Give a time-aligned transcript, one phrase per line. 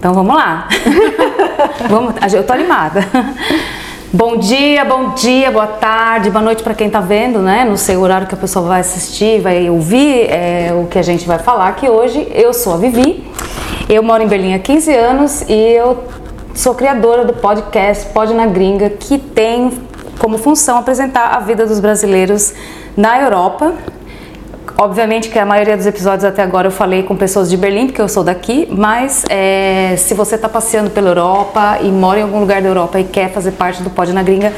[0.00, 0.66] Então vamos lá.
[1.86, 3.06] vamos, eu tô animada.
[4.10, 7.66] Bom dia, bom dia, boa tarde, boa noite para quem está vendo, né?
[7.68, 11.02] Não sei o horário que a pessoa vai assistir, vai ouvir é, o que a
[11.02, 12.26] gente vai falar aqui hoje.
[12.34, 13.30] Eu sou a Vivi,
[13.90, 16.02] eu moro em Berlim há 15 anos e eu
[16.54, 19.70] sou criadora do podcast Pod na Gringa, que tem
[20.18, 22.54] como função apresentar a vida dos brasileiros
[22.96, 23.74] na Europa
[24.82, 28.00] Obviamente que a maioria dos episódios até agora eu falei com pessoas de Berlim, porque
[28.00, 32.40] eu sou daqui, mas é, se você está passeando pela Europa e mora em algum
[32.40, 34.54] lugar da Europa e quer fazer parte do Pod na Gringa,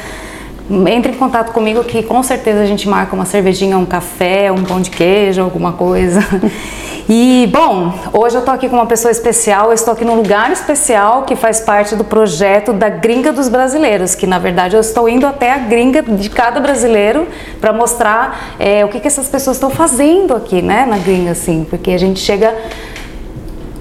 [0.87, 4.63] entre em contato comigo que com certeza a gente marca uma cervejinha, um café, um
[4.63, 6.21] pão de queijo, alguma coisa.
[7.09, 10.49] E bom, hoje eu estou aqui com uma pessoa especial, eu estou aqui num lugar
[10.53, 15.09] especial que faz parte do projeto da Gringa dos Brasileiros, que na verdade eu estou
[15.09, 17.27] indo até a gringa de cada brasileiro
[17.59, 21.67] para mostrar é, o que, que essas pessoas estão fazendo aqui, né, na gringa, assim,
[21.69, 22.55] porque a gente chega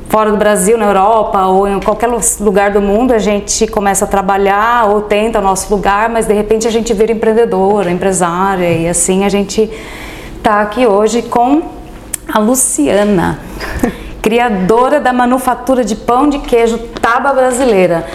[0.08, 2.08] fora do Brasil, na Europa ou em qualquer
[2.40, 6.34] lugar do mundo, a gente começa a trabalhar ou tenta o nosso lugar, mas de
[6.34, 9.70] repente a gente vira empreendedora, empresária e assim a gente
[10.38, 11.81] está aqui hoje com
[12.28, 13.38] a Luciana,
[14.20, 18.06] criadora da manufatura de pão de queijo Taba Brasileira.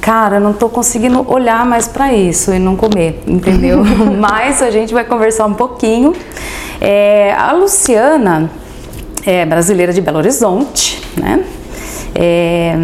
[0.00, 3.84] Cara, não tô conseguindo olhar mais para isso e não comer, entendeu?
[4.18, 6.12] Mas a gente vai conversar um pouquinho.
[6.80, 8.50] É, a Luciana
[9.24, 11.44] é brasileira de Belo Horizonte, né?
[12.14, 12.74] É,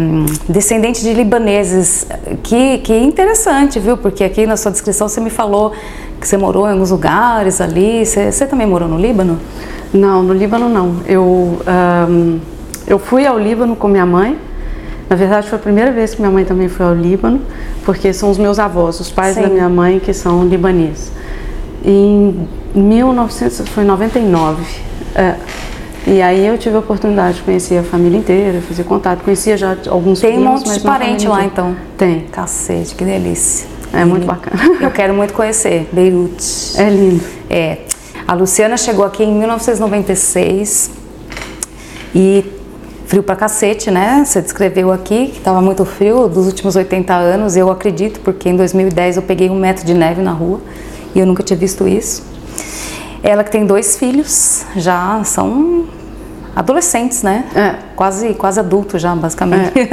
[0.47, 2.07] descendente de libaneses,
[2.41, 3.97] que, que interessante, viu?
[3.97, 5.73] Porque aqui na sua descrição você me falou
[6.19, 8.05] que você morou em alguns lugares ali.
[8.05, 9.39] Você, você também morou no Líbano?
[9.93, 10.97] Não, no Líbano não.
[11.05, 11.59] Eu,
[12.09, 12.39] um,
[12.85, 14.37] eu fui ao Líbano com minha mãe.
[15.09, 17.41] Na verdade, foi a primeira vez que minha mãe também foi ao Líbano,
[17.83, 19.41] porque são os meus avós, os pais Sim.
[19.41, 21.11] da minha mãe, que são libaneses.
[21.83, 24.63] Em 1999.
[25.15, 25.35] É,
[26.05, 29.23] e aí eu tive a oportunidade de conhecer a família inteira, fazer contato.
[29.23, 31.75] Conhecia já alguns Tem primos, um monte de parente lá, então?
[31.97, 32.21] Tem.
[32.31, 33.67] Cacete, que delícia.
[33.93, 34.61] É muito bacana.
[34.81, 36.77] Eu quero muito conhecer Beirute.
[36.77, 37.23] É lindo.
[37.49, 37.79] É.
[38.27, 40.91] A Luciana chegou aqui em 1996
[42.13, 42.45] e
[43.07, 44.23] frio pra cacete, né?
[44.23, 47.57] Você descreveu aqui que estava muito frio dos últimos 80 anos.
[47.57, 50.61] Eu acredito, porque em 2010 eu peguei um metro de neve na rua
[51.15, 52.23] e eu nunca tinha visto isso.
[53.23, 55.85] Ela que tem dois filhos, já são
[56.59, 57.45] adolescentes, né?
[57.55, 57.75] É.
[57.95, 59.71] Quase, quase adultos já, basicamente.
[59.79, 59.87] É.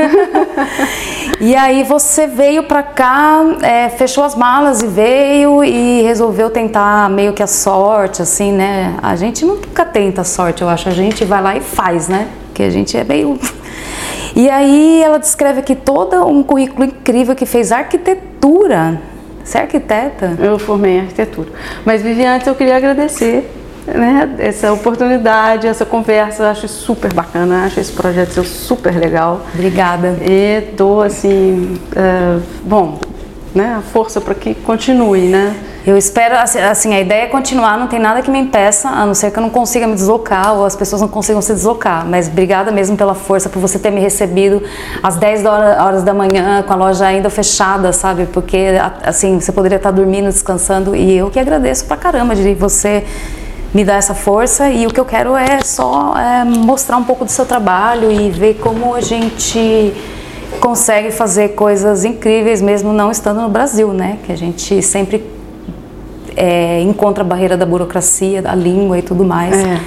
[1.41, 7.09] e aí você veio pra cá, é, fechou as malas e veio e resolveu tentar
[7.09, 8.97] meio que a sorte, assim, né?
[9.01, 10.89] A gente nunca tenta a sorte, eu acho.
[10.89, 12.29] A gente vai lá e faz, né?
[12.53, 13.39] Que a gente é meio...
[14.35, 19.01] E aí ela descreve aqui todo um currículo incrível que fez arquitetura.
[19.43, 20.37] Você é arquiteta?
[20.39, 21.49] Eu formei em arquitetura.
[21.87, 23.51] Mas, Viviane, eu queria agradecer
[23.87, 26.43] né, essa oportunidade, essa conversa.
[26.43, 29.43] Eu acho super bacana, acho esse projeto seu super legal.
[29.55, 30.17] Obrigada.
[30.23, 32.99] E dou assim, uh, bom,
[33.55, 35.55] né, força para que continue, né?
[35.87, 39.07] Eu espero, assim, assim, a ideia é continuar, não tem nada que me impeça, a
[39.07, 42.05] não ser que eu não consiga me deslocar ou as pessoas não consigam se deslocar.
[42.05, 44.61] Mas obrigada mesmo pela força, por você ter me recebido
[45.01, 48.27] às 10 horas da manhã, com a loja ainda fechada, sabe?
[48.27, 48.67] Porque,
[49.05, 53.05] assim, você poderia estar dormindo, descansando, e eu que agradeço pra caramba de você
[53.75, 57.25] me dá essa força e o que eu quero é só é, mostrar um pouco
[57.25, 59.93] do seu trabalho e ver como a gente
[60.61, 64.19] consegue fazer coisas incríveis mesmo não estando no Brasil, né?
[64.25, 65.25] Que a gente sempre
[66.37, 69.55] é, encontra a barreira da burocracia, da língua e tudo mais.
[69.57, 69.81] É.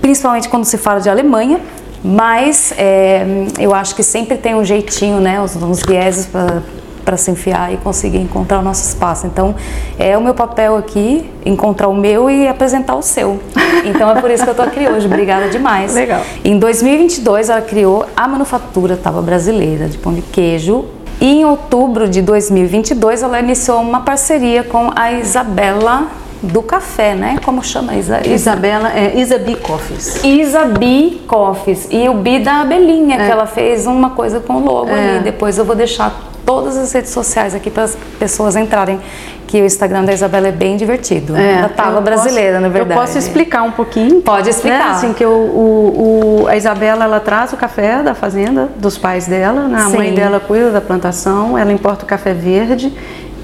[0.00, 1.60] Principalmente quando se fala de Alemanha,
[2.02, 3.24] mas é,
[3.58, 5.40] eu acho que sempre tem um jeitinho, né?
[5.40, 6.62] Uns, uns vieses para
[7.04, 9.26] para se enfiar e conseguir encontrar o nosso espaço.
[9.26, 9.54] Então,
[9.98, 13.38] é o meu papel aqui encontrar o meu e apresentar o seu.
[13.84, 15.06] Então, é por isso que eu estou aqui hoje.
[15.06, 15.92] Obrigada demais.
[15.92, 16.22] Legal.
[16.42, 20.86] Em 2022, ela criou a Manufatura Tava Brasileira de Pão de Queijo.
[21.20, 26.08] E em outubro de 2022, ela iniciou uma parceria com a Isabela
[26.42, 27.38] do café, né?
[27.44, 28.26] Como chama Isa?
[28.26, 30.22] Isabela, é Isabi Coffees.
[30.24, 31.88] Isabi Coffees.
[31.90, 33.26] E o Bi da abelhinha, é.
[33.26, 35.16] que ela fez uma coisa com o logo é.
[35.16, 35.24] ali.
[35.24, 39.00] Depois eu vou deixar todas as redes sociais aqui para as pessoas entrarem.
[39.46, 41.36] Que o Instagram da Isabela é bem divertido.
[41.36, 42.98] É, da Tava brasileira, na verdade.
[42.98, 44.20] Eu posso explicar um pouquinho?
[44.20, 44.78] Pode explicar.
[44.78, 44.94] Né?
[44.96, 49.28] Assim, que o, o, o, a Isabela, ela traz o café da fazenda, dos pais
[49.28, 49.78] dela, né?
[49.78, 49.96] a Sim.
[49.96, 52.92] mãe dela cuida da plantação, ela importa o café verde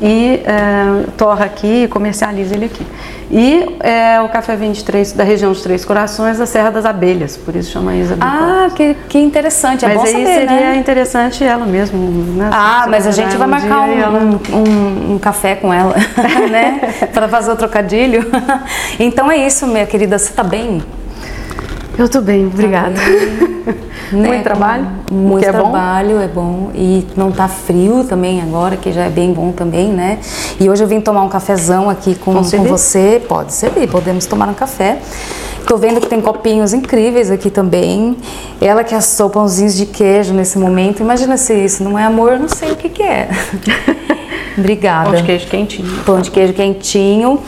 [0.00, 2.86] e é, torra aqui e comercializa ele aqui.
[3.30, 7.54] E é, o café 23 da região dos Três Corações, da Serra das Abelhas, por
[7.54, 10.76] isso chama Isa Ah, que, que interessante, é mas bom aí saber, seria né?
[10.76, 11.98] interessante ela mesmo.
[12.36, 12.50] Né?
[12.52, 14.18] Ah, mas a gente vai um marcar um, ela...
[14.18, 15.94] um, um, um, café com ela,
[16.50, 16.80] né?
[17.12, 18.28] Para fazer o trocadilho.
[18.98, 20.82] então é isso, minha querida, você está bem?
[22.00, 22.92] Eu estou bem, obrigada.
[22.92, 23.74] Né?
[24.10, 24.86] Muito trabalho?
[25.12, 26.22] Muito é trabalho, bom.
[26.22, 26.70] é bom.
[26.74, 30.18] E não tá frio também agora, que já é bem bom também, né?
[30.58, 33.20] E hoje eu vim tomar um cafezão aqui com, com você.
[33.28, 34.96] Pode servir, podemos tomar um café.
[35.66, 38.16] Tô vendo que tem copinhos incríveis aqui também.
[38.62, 41.02] Ela que assou pãozinhos de queijo nesse momento.
[41.02, 43.28] Imagina se isso não é amor, eu não sei o que, que é.
[44.56, 45.10] Obrigada.
[45.10, 46.02] Pão de queijo quentinho.
[46.06, 47.38] Pão de queijo quentinho.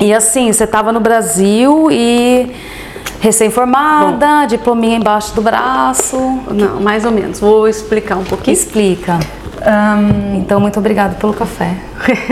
[0.00, 2.50] E assim, você estava no Brasil e
[3.20, 6.16] recém-formada, diplominha embaixo do braço.
[6.50, 7.40] Não, mais ou menos.
[7.40, 8.54] Vou explicar um pouquinho.
[8.54, 9.18] Explica.
[9.62, 10.36] Um...
[10.36, 11.74] Então, muito obrigada pelo café.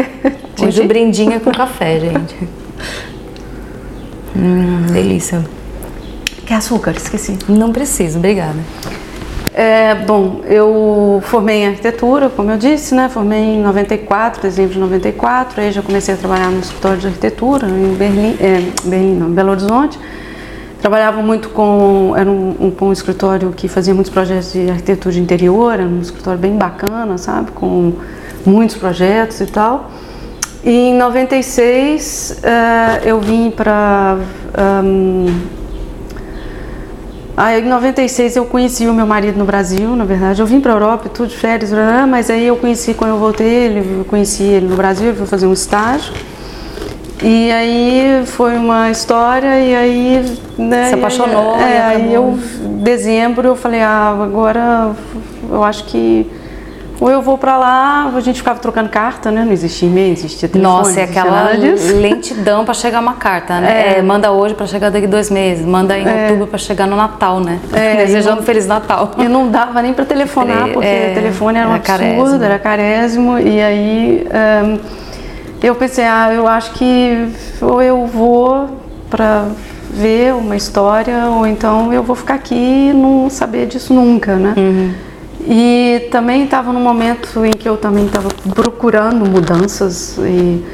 [0.63, 2.37] Hoje o brindinho é com café, gente.
[4.35, 5.45] Hum, delícia.
[6.47, 6.93] Quer açúcar?
[6.93, 7.39] Esqueci.
[7.49, 8.57] Não preciso, obrigada.
[9.55, 13.11] É, bom, eu formei em arquitetura, como eu disse, né?
[13.11, 15.61] Formei em 94, dezembro de 94.
[15.61, 19.51] Aí já comecei a trabalhar no escritório de arquitetura em Berlim, é, Berlim não, Belo
[19.51, 19.99] Horizonte.
[20.83, 25.21] Trabalhava muito com, era um, um, um, escritório que fazia muitos projetos de arquitetura de
[25.21, 27.53] interior, era um escritório bem bacana, sabe?
[27.53, 27.93] Com
[28.45, 29.93] muitos projetos e tal.
[30.65, 34.19] E em 96 uh, eh, eu vim para
[34.85, 35.27] um,
[37.37, 40.43] Aí em 96 eu conheci o meu marido no Brasil, na verdade.
[40.43, 41.73] Eu vim para a Europa, tudo de férias,
[42.09, 45.47] mas aí eu conheci, quando eu voltei, ele, eu conheci ele no Brasil, ele fazer
[45.47, 46.13] um estágio.
[47.23, 50.39] E aí foi uma história e aí...
[50.59, 52.39] Né, Se apaixonou aí, é, aí eu,
[52.83, 54.93] dezembro, eu falei, ah, agora
[55.51, 56.31] eu acho que
[57.03, 59.45] ou eu vou para lá, a gente ficava trocando carta, né?
[59.45, 60.77] Não existia e-mail, existia telefone.
[60.77, 61.51] Nossa, é aquela
[62.01, 63.95] lentidão para chegar uma carta, né?
[63.95, 63.99] É.
[63.99, 66.27] É, manda hoje para chegar daqui dois meses, manda em é.
[66.27, 67.59] outubro para chegar no Natal, né?
[67.73, 69.11] É, Desejando não, Feliz Natal.
[69.19, 72.45] E não dava nem para telefonar, porque é, o telefone era um era absurdo, carésimo.
[72.45, 73.39] era carésimo.
[73.41, 74.29] E aí
[74.65, 74.79] um,
[75.63, 77.29] eu pensei, ah, eu acho que
[77.61, 78.69] ou eu vou
[79.09, 79.49] para
[79.91, 84.55] ver uma história, ou então eu vou ficar aqui e não saber disso nunca, né?
[84.57, 84.95] Uhum.
[85.47, 90.65] E também estava num momento em que eu também estava procurando mudanças e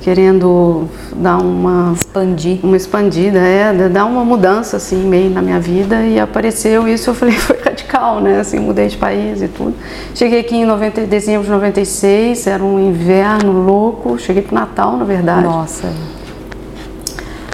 [0.00, 2.58] querendo dar uma expandir.
[2.62, 7.14] uma expandida é dar uma mudança assim meio na minha vida e apareceu isso eu
[7.14, 9.74] falei foi radical né assim mudei de país e tudo.
[10.14, 15.04] Cheguei aqui em 90, dezembro de 96 era um inverno louco cheguei para Natal na
[15.04, 15.44] verdade.
[15.44, 15.92] Nossa.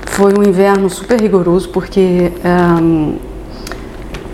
[0.07, 2.33] Foi um inverno super rigoroso porque
[2.83, 3.17] um,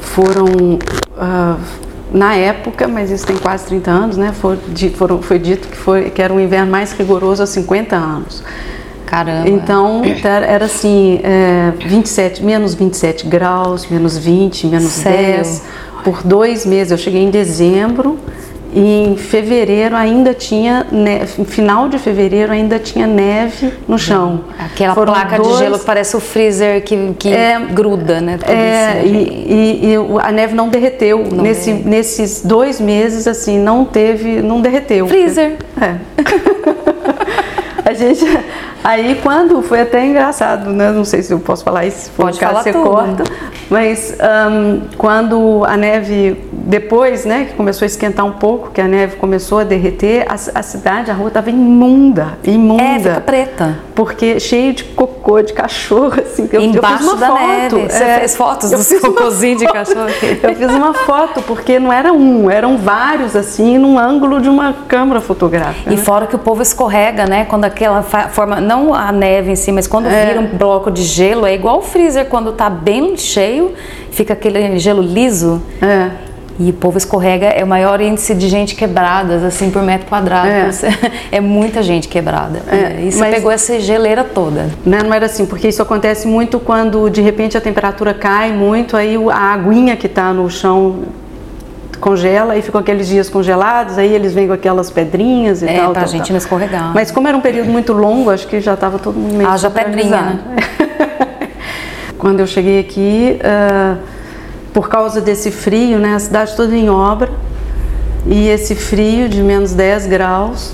[0.01, 1.59] foram uh,
[2.13, 4.33] na época, mas isso tem quase 30 anos, né?
[4.33, 4.59] Foi,
[4.95, 8.43] foram, foi dito que, foi, que era um inverno mais rigoroso há 50 anos.
[9.07, 9.49] Caramba.
[9.49, 15.37] Então era assim, é, 27, menos 27 graus, menos 20, menos Sério?
[15.37, 15.63] 10,
[16.03, 16.93] por dois meses.
[16.93, 18.19] Eu cheguei em dezembro
[18.75, 24.45] em fevereiro ainda tinha, neve, final de fevereiro ainda tinha neve no chão.
[24.59, 28.39] Aquela Foram placa dois, de gelo que parece o freezer que, que é, gruda, né?
[28.47, 31.25] É, e, e, e, a neve não derreteu.
[31.31, 35.07] Não Nesse, Nesses dois meses, assim, não teve, não derreteu.
[35.07, 35.57] Freezer.
[35.81, 35.97] É.
[38.03, 38.25] gente,
[38.83, 40.91] aí quando, foi até engraçado, né?
[40.91, 42.85] Não sei se eu posso falar isso, Pode falar você tudo.
[42.85, 43.25] corta.
[43.71, 44.15] Mas
[44.51, 49.17] um, quando a neve depois, né, que começou a esquentar um pouco, que a neve
[49.17, 52.83] começou a derreter, a, a cidade, a rua estava imunda, imunda.
[52.83, 53.79] É, fica preta.
[53.95, 56.49] Porque cheio de cocô de cachorro, assim.
[56.53, 57.47] Eu, Embaixo eu fiz uma da foto.
[57.47, 57.93] neve.
[57.93, 60.09] Você é, fez fotos dos cocôzinhos de cachorro?
[60.43, 64.73] eu fiz uma foto, porque não era um, eram vários, assim, num ângulo de uma
[64.87, 65.91] câmera fotográfica.
[65.93, 66.03] E né?
[66.03, 69.87] fora que o povo escorrega, né, quando aquela forma, não a neve em si, mas
[69.87, 70.27] quando é.
[70.27, 73.73] vira um bloco de gelo, é igual o freezer quando tá bem cheio,
[74.11, 75.61] fica aquele gelo liso.
[75.83, 76.33] É.
[76.59, 80.49] E o povo escorrega, é o maior índice de gente quebrada, assim, por metro quadrado.
[80.49, 80.71] É,
[81.37, 82.63] é muita gente quebrada.
[82.71, 84.71] É, e você pegou essa geleira toda.
[84.85, 88.97] Né, não era assim, porque isso acontece muito quando de repente a temperatura cai muito,
[88.97, 91.01] aí a aguinha que está no chão
[92.03, 95.91] congela e ficam aqueles dias congelados, aí eles vêm com aquelas pedrinhas e é, tal.
[95.91, 96.33] É, pra tal, gente tal.
[96.33, 96.93] não escorregar.
[96.93, 99.57] Mas como era um período muito longo, acho que já estava todo mundo meio Ah,
[99.57, 100.41] já pedrinha, né?
[102.19, 103.39] Quando eu cheguei aqui...
[103.41, 104.13] Uh,
[104.73, 107.31] por causa desse frio, né, a cidade toda em obra
[108.27, 110.73] e esse frio de menos 10 graus,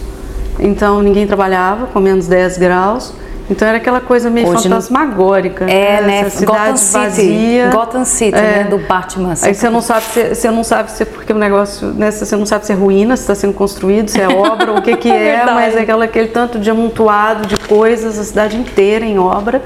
[0.59, 3.13] então ninguém trabalhava com menos 10 graus.
[3.51, 5.65] Então era aquela coisa meio Hoje fantasmagórica.
[5.65, 6.07] É, né?
[6.07, 6.21] né?
[6.21, 7.71] Essa cidade Gotham City, vazia.
[7.71, 8.41] Gotham City, é.
[8.41, 8.65] né?
[8.65, 9.35] Do Batman.
[9.43, 12.11] Aí você não sabe se você não sabe se é porque o negócio, né?
[12.11, 14.97] Você não sabe se é ruína, se está sendo construído, se é obra, o que
[14.97, 19.05] que é, é mas é aquela, aquele tanto de amontoado de coisas, a cidade inteira
[19.05, 19.63] em obra,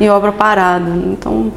[0.00, 0.90] em obra parada.
[0.90, 1.52] Então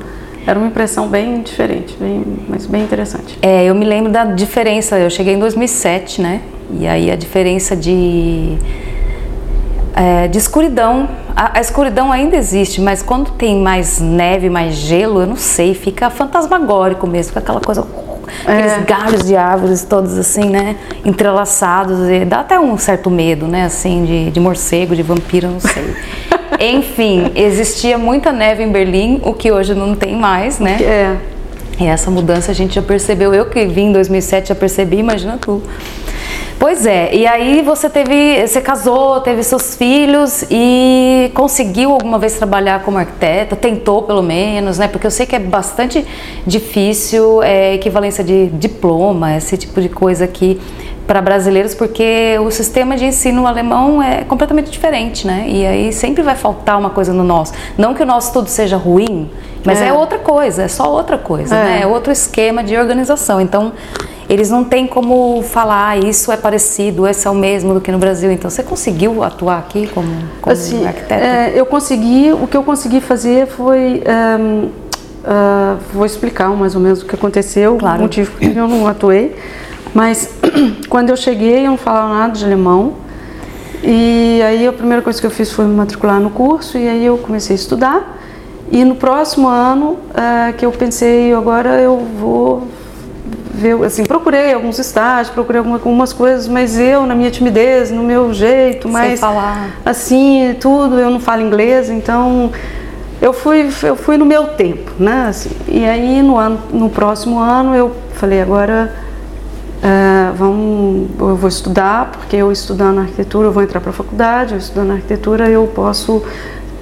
[0.46, 3.40] era uma impressão bem diferente, bem, mas bem interessante.
[3.42, 5.00] É, eu me lembro da diferença.
[5.00, 6.42] Eu cheguei em 2007, né?
[6.80, 8.58] E aí a diferença de
[9.96, 11.08] é, de escuridão.
[11.36, 15.74] A, a, escuridão ainda existe, mas quando tem mais neve, mais gelo, eu não sei,
[15.74, 17.88] fica fantasmagórico mesmo, fica aquela coisa.
[18.46, 18.80] Aqueles é.
[18.82, 20.76] galhos de árvores todos assim, né?
[21.06, 22.00] Entrelaçados.
[22.28, 23.64] dá até um certo medo, né?
[23.64, 25.96] Assim, de, de morcego, de vampiro, não sei.
[26.60, 30.78] Enfim, existia muita neve em Berlim, o que hoje não tem mais, né?
[30.82, 31.16] É.
[31.80, 33.34] E essa mudança a gente já percebeu.
[33.34, 35.62] Eu que vim em 2007 já percebi, imagina tu.
[36.58, 42.38] Pois é, e aí você teve, você casou, teve seus filhos e conseguiu alguma vez
[42.38, 43.56] trabalhar como arquiteta?
[43.56, 44.88] Tentou pelo menos, né?
[44.88, 46.06] Porque eu sei que é bastante
[46.48, 50.60] difícil, é, equivalência de diploma, esse tipo de coisa aqui
[51.06, 55.46] para brasileiros, porque o sistema de ensino alemão é completamente diferente, né?
[55.48, 57.54] E aí sempre vai faltar uma coisa no nosso.
[57.78, 59.30] Não que o nosso tudo seja ruim,
[59.64, 61.64] mas é, é outra coisa, é só outra coisa, é.
[61.64, 61.82] né?
[61.82, 63.40] É outro esquema de organização.
[63.40, 63.74] Então,
[64.28, 67.92] eles não têm como falar ah, isso é parecido, esse é o mesmo do que
[67.92, 68.32] no Brasil.
[68.32, 70.08] Então, você conseguiu atuar aqui como,
[70.42, 71.24] como assim, arquiteto?
[71.24, 74.04] É, eu consegui, o que eu consegui fazer foi.
[74.40, 74.72] Um, uh,
[75.26, 78.00] ah, vou explicar mais ou menos o que aconteceu, claro.
[78.00, 79.36] o motivo que eu não atuei.
[79.94, 80.30] Mas
[80.90, 82.94] quando eu cheguei, eu não falava nada de alemão.
[83.84, 87.06] E aí a primeira coisa que eu fiz foi me matricular no curso e aí
[87.06, 88.20] eu comecei a estudar.
[88.72, 92.68] E no próximo ano uh, que eu pensei, agora eu vou
[93.56, 98.34] ver, assim, procurei alguns estágios, procurei algumas coisas, mas eu, na minha timidez, no meu
[98.34, 99.20] jeito, mais
[99.86, 102.52] assim, tudo, eu não falo inglês, então
[103.22, 105.28] eu fui, eu fui no meu tempo, né?
[105.30, 108.94] Assim, e aí no, ano, no próximo ano eu falei, agora
[109.78, 114.54] uh, vamos, eu vou estudar, porque eu estudando arquitetura, eu vou entrar para a faculdade,
[114.54, 116.24] eu estudando arquitetura eu posso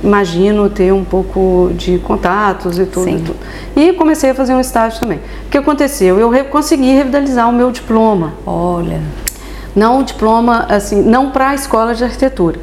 [0.04, 3.36] imagino ter um pouco de contatos e tudo, e tudo.
[3.76, 5.20] E comecei a fazer um estágio também.
[5.48, 6.20] O que aconteceu?
[6.20, 8.34] Eu consegui revitalizar o meu diploma.
[8.46, 9.02] Olha.
[9.76, 12.60] Não o diploma, assim, não para a escola de arquitetura,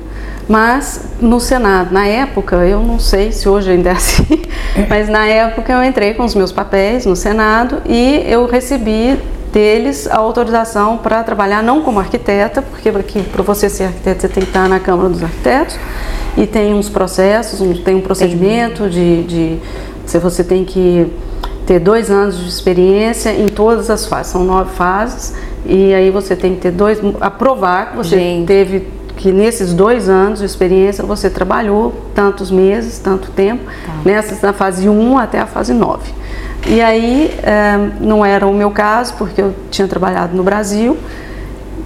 [0.48, 1.92] mas no Senado.
[1.92, 4.42] Na época, eu não sei se hoje ainda é assim,
[4.88, 9.18] mas na época eu entrei com os meus papéis no Senado e eu recebi
[9.52, 14.44] deles a autorização para trabalhar não como arquiteta, porque para você ser arquiteto você tem
[14.44, 15.76] que estar na Câmara dos Arquitetos
[16.36, 19.58] e tem uns processos, um, tem um procedimento de, de
[20.06, 21.10] se você tem que
[21.66, 25.34] ter dois anos de experiência em todas as fases, são nove fases
[25.64, 28.46] e aí você tem que ter dois, aprovar que você Gente.
[28.46, 33.92] teve que nesses dois anos de experiência você trabalhou tantos meses, tanto tempo, tá.
[34.04, 36.10] nessa na fase 1 até a fase 9.
[36.66, 40.96] E aí é, não era o meu caso, porque eu tinha trabalhado no Brasil,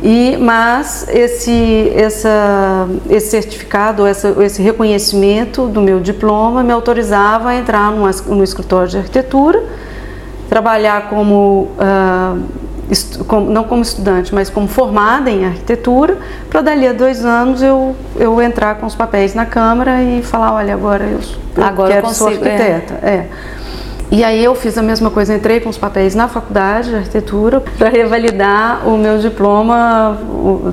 [0.06, 7.56] e, mas esse, essa, esse certificado, essa, esse reconhecimento do meu diploma me autorizava a
[7.56, 9.64] entrar numa, no escritório de arquitetura,
[10.46, 16.18] trabalhar como, uh, como, não como estudante, mas como formada em arquitetura,
[16.50, 20.52] para dali a dois anos eu, eu entrar com os papéis na Câmara e falar,
[20.52, 21.20] olha, agora eu,
[21.56, 22.98] eu agora quero eu consigo, ser arquiteta.
[23.00, 23.08] É.
[23.08, 23.28] é.
[24.10, 27.60] E aí eu fiz a mesma coisa, entrei com os papéis na faculdade de arquitetura
[27.60, 30.18] para revalidar o meu diploma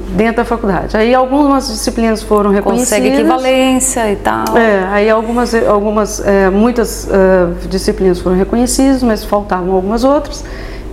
[0.10, 0.96] dentro da faculdade.
[0.96, 3.00] Aí algumas disciplinas foram reconhecidas.
[3.00, 4.58] Consegue equivalência e tal.
[4.58, 10.44] É, aí algumas, algumas é, muitas uh, disciplinas foram reconhecidas, mas faltavam algumas outras.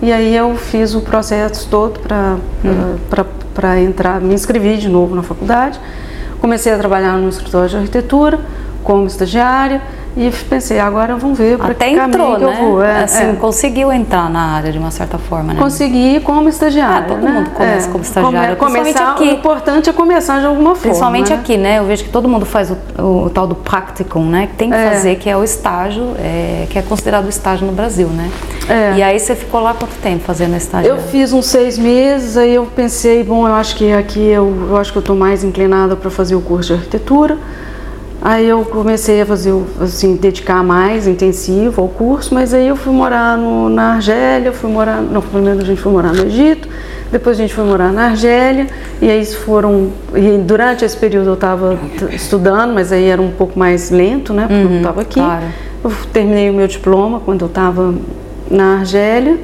[0.01, 2.95] E aí eu fiz o processo todo para hum.
[3.53, 5.79] para entrar, me inscrevi de novo na faculdade.
[6.39, 8.39] Comecei a trabalhar no escritório de arquitetura
[8.81, 9.81] como estagiária
[10.19, 12.45] e pensei, agora vamos ver para que entrou, né?
[12.45, 12.83] eu vou.
[12.83, 13.33] É, assim, é.
[13.33, 15.59] conseguiu entrar na área de uma certa forma, né?
[15.61, 17.05] Consegui como estagiária.
[17.05, 17.31] Ah, todo né?
[17.31, 17.91] mundo começa é.
[17.91, 18.55] como estagiária.
[18.57, 19.23] Come, começar, aqui.
[19.23, 20.81] O importante é começar de alguma forma.
[20.81, 21.35] Principalmente né?
[21.37, 21.79] aqui, né?
[21.79, 24.47] Eu vejo que todo mundo faz o, o, o tal do practicum, né?
[24.47, 24.91] Que tem que é.
[24.91, 28.29] fazer, que é o estágio, é, que é considerado estágio no Brasil, né?
[28.97, 30.89] E aí você ficou lá quanto tempo fazendo estágio?
[30.89, 34.77] Eu fiz uns seis meses, aí eu pensei, bom, eu acho que aqui eu, eu
[34.77, 37.37] acho que eu estou mais inclinada para fazer o curso de arquitetura.
[38.21, 42.91] Aí eu comecei a fazer, assim, dedicar mais intensivo ao curso, mas aí eu fui
[42.91, 46.67] morar no, na Argélia, fui morar, não, primeiro a gente foi morar no Egito,
[47.09, 48.67] depois a gente foi morar na Argélia,
[49.01, 51.79] e aí foram, e durante esse período eu estava
[52.11, 55.19] estudando, mas aí era um pouco mais lento, né, porque uhum, eu estava aqui.
[55.19, 55.45] Claro.
[55.81, 57.95] Eu terminei o meu diploma quando eu estava
[58.51, 59.37] na Argélia,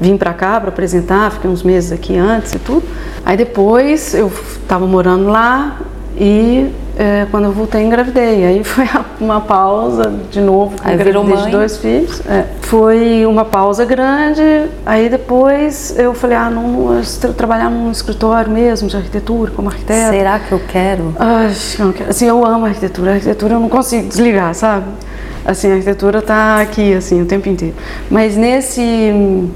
[0.00, 2.84] vim para cá para apresentar, fiquei uns meses aqui antes e tudo.
[3.24, 5.78] Aí depois eu estava morando lá
[6.16, 6.70] e
[7.00, 8.44] é, quando eu voltei, engravidei.
[8.44, 8.86] Aí foi
[9.18, 11.46] uma pausa de novo, aí virou mãe.
[11.46, 12.20] de dois filhos.
[12.26, 14.42] É, foi uma pausa grande.
[14.84, 17.02] Aí depois eu falei, ah, não, não
[17.32, 20.10] trabalhar num escritório mesmo de arquitetura, como arquiteto.
[20.10, 21.14] Será que eu quero?
[21.74, 22.10] Que não quero.
[22.10, 23.12] Assim, eu amo a arquitetura.
[23.12, 24.84] A arquitetura eu não consigo desligar, sabe?
[25.42, 27.74] Assim, a arquitetura está aqui, assim, o tempo inteiro.
[28.10, 29.48] Mas nesse...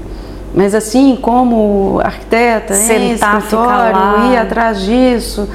[0.51, 5.47] Mas assim, como arquiteta, Sentar, em escritório, ir atrás disso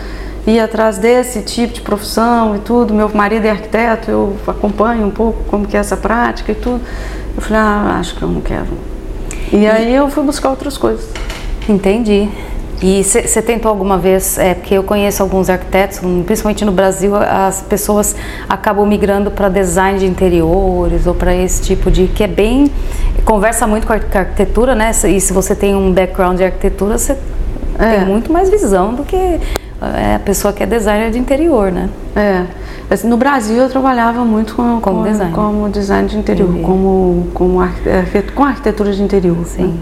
[0.47, 2.95] ir atrás desse tipo de profissão e tudo.
[2.95, 6.81] Meu marido é arquiteto, eu acompanho um pouco como que é essa prática e tudo.
[7.37, 8.69] Eu falei, ah, acho que eu não quero.
[9.53, 11.09] E aí eu fui buscar outras coisas.
[11.69, 12.29] Entendi.
[12.83, 17.61] E você tentou alguma vez, é, porque eu conheço alguns arquitetos, principalmente no Brasil, as
[17.61, 18.17] pessoas
[18.49, 22.71] acabam migrando para design de interiores ou para esse tipo de que é bem
[23.23, 24.93] conversa muito com a arquitetura, né?
[25.05, 27.19] E se você tem um background de arquitetura, você
[27.79, 27.97] é.
[27.97, 29.39] tem muito mais visão do que
[29.83, 31.89] é, a pessoa que é designer de interior, né?
[32.15, 32.45] É.
[32.91, 35.33] Assim, no Brasil eu trabalhava muito com, como, com, design.
[35.33, 39.45] como design de interior, como, como arquitetura, com arquitetura de interior.
[39.47, 39.67] Sim.
[39.67, 39.81] Né?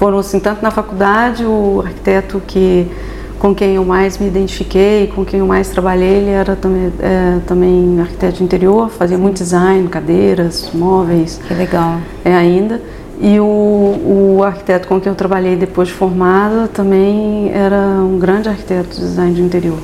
[0.00, 2.90] foram assim, tanto na faculdade, o arquiteto que
[3.38, 7.38] com quem eu mais me identifiquei, com quem eu mais trabalhei, ele era também, é,
[7.46, 9.22] também arquiteto de interior, fazia Sim.
[9.22, 11.38] muito design, cadeiras, móveis.
[11.46, 11.98] Que legal.
[12.24, 12.80] É ainda.
[13.22, 18.48] E o, o arquiteto com quem eu trabalhei depois de formada também era um grande
[18.48, 19.78] arquiteto de design de interior,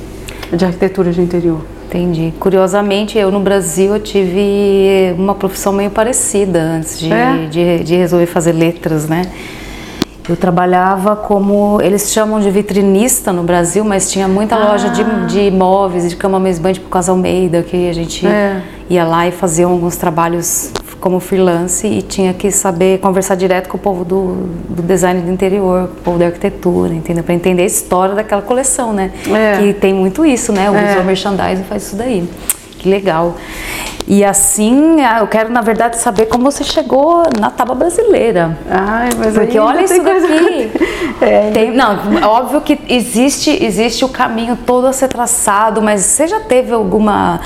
[0.51, 1.61] de arquitetura de interior.
[1.87, 2.33] Entendi.
[2.39, 7.47] Curiosamente, eu no Brasil eu tive uma profissão meio parecida antes de, é?
[7.49, 9.21] de, de resolver fazer letras, né?
[10.27, 14.71] Eu trabalhava como, eles chamam de vitrinista no Brasil, mas tinha muita ah.
[14.71, 18.61] loja de, de imóveis, de cama mesa banho, por causa Almeida, que a gente é.
[18.89, 23.77] ia lá e fazia alguns trabalhos como freelance e tinha que saber conversar direto com
[23.77, 27.23] o povo do, do design do interior, com o povo da arquitetura, entendeu?
[27.23, 29.11] Para entender a história daquela coleção, né?
[29.27, 29.57] É.
[29.59, 30.69] Que tem muito isso, né?
[30.69, 31.03] O é.
[31.03, 32.27] merchandising faz isso daí.
[32.77, 33.35] Que legal.
[34.07, 38.57] E assim, eu quero na verdade saber como você chegou na tábua brasileira.
[38.69, 40.71] Ai, mas Porque olha isso daqui.
[41.19, 41.97] É, tem, não,
[42.29, 47.41] óbvio que existe, existe o caminho todo a ser traçado, mas você já teve alguma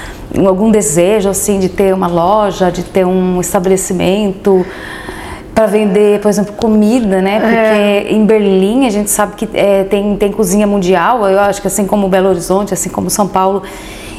[0.46, 4.66] algum desejo assim de ter uma loja, de ter um estabelecimento?
[5.54, 7.40] para vender, por exemplo, comida, né?
[7.40, 8.12] Porque é.
[8.12, 11.86] em Berlim a gente sabe que é, tem, tem cozinha mundial, eu acho que assim
[11.86, 13.62] como Belo Horizonte, assim como São Paulo,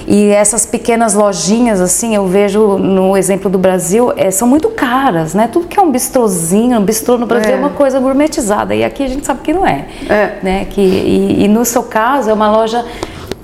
[0.07, 5.35] e essas pequenas lojinhas, assim, eu vejo no exemplo do Brasil, é, são muito caras,
[5.35, 5.49] né?
[5.51, 7.55] Tudo que é um bistrozinho, um bistrô no Brasil é.
[7.55, 8.75] é uma coisa gourmetizada.
[8.75, 9.87] E aqui a gente sabe que não é.
[10.09, 10.39] é.
[10.43, 10.67] Né?
[10.71, 12.85] Que, e, e no seu caso, é uma loja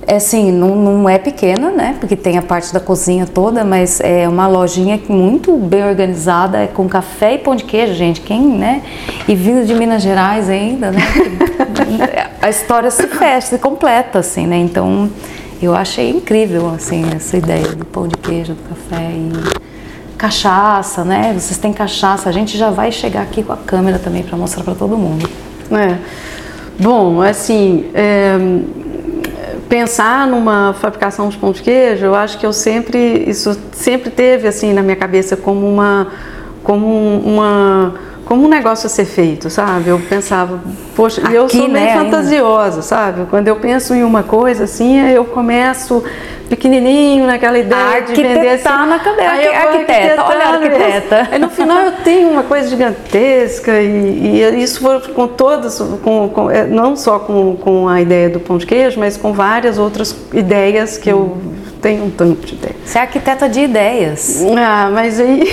[0.09, 1.95] é assim, não, não, é pequena, né?
[2.01, 6.67] Porque tem a parte da cozinha toda, mas é uma lojinha muito bem organizada, é
[6.67, 8.23] com café e pão de queijo, gente.
[8.23, 8.83] Quem, né?
[9.29, 11.03] E vindo de Minas Gerais ainda, né?
[12.41, 14.57] a história se fecha, se completa, assim, né?
[14.57, 15.11] Então,
[15.61, 21.33] eu achei incrível, assim, essa ideia do pão de queijo, do café e cachaça, né?
[21.39, 24.65] Vocês têm cachaça, a gente já vai chegar aqui com a câmera também para mostrar
[24.65, 25.29] para todo mundo.
[25.71, 25.97] É.
[26.79, 28.37] Bom, assim, é,
[29.69, 34.49] pensar numa fabricação de pão de queijo, eu acho que eu sempre, isso sempre teve
[34.49, 36.09] assim na minha cabeça como uma,
[36.63, 36.87] como
[37.21, 37.95] uma
[38.29, 39.89] como um negócio a ser feito, sabe?
[39.89, 40.61] Eu pensava,
[40.95, 43.25] poxa, e eu sou meio né, fantasiosa, sabe?
[43.31, 46.05] Quando eu penso em uma coisa assim, eu começo
[46.47, 48.69] pequenininho naquela ideia de vender assim.
[48.87, 51.29] na cabeça, aí arquiteta, olha a arquiteta.
[51.31, 56.29] Aí no final eu tenho uma coisa gigantesca e, e isso foi com todas, com,
[56.29, 59.79] com, é, não só com, com a ideia do pão de queijo, mas com várias
[59.79, 61.39] outras ideias que hum.
[61.43, 62.77] eu tenho um tanto de ideias.
[62.85, 64.45] Você é arquiteta de ideias.
[64.57, 65.45] Ah, mas aí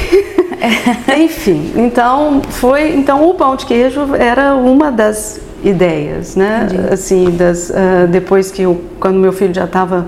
[1.17, 6.67] Enfim, então foi, então o pão de queijo era uma das ideias, né?
[6.69, 6.93] Entendi.
[6.93, 10.05] Assim, das, uh, depois que eu, quando meu filho já estava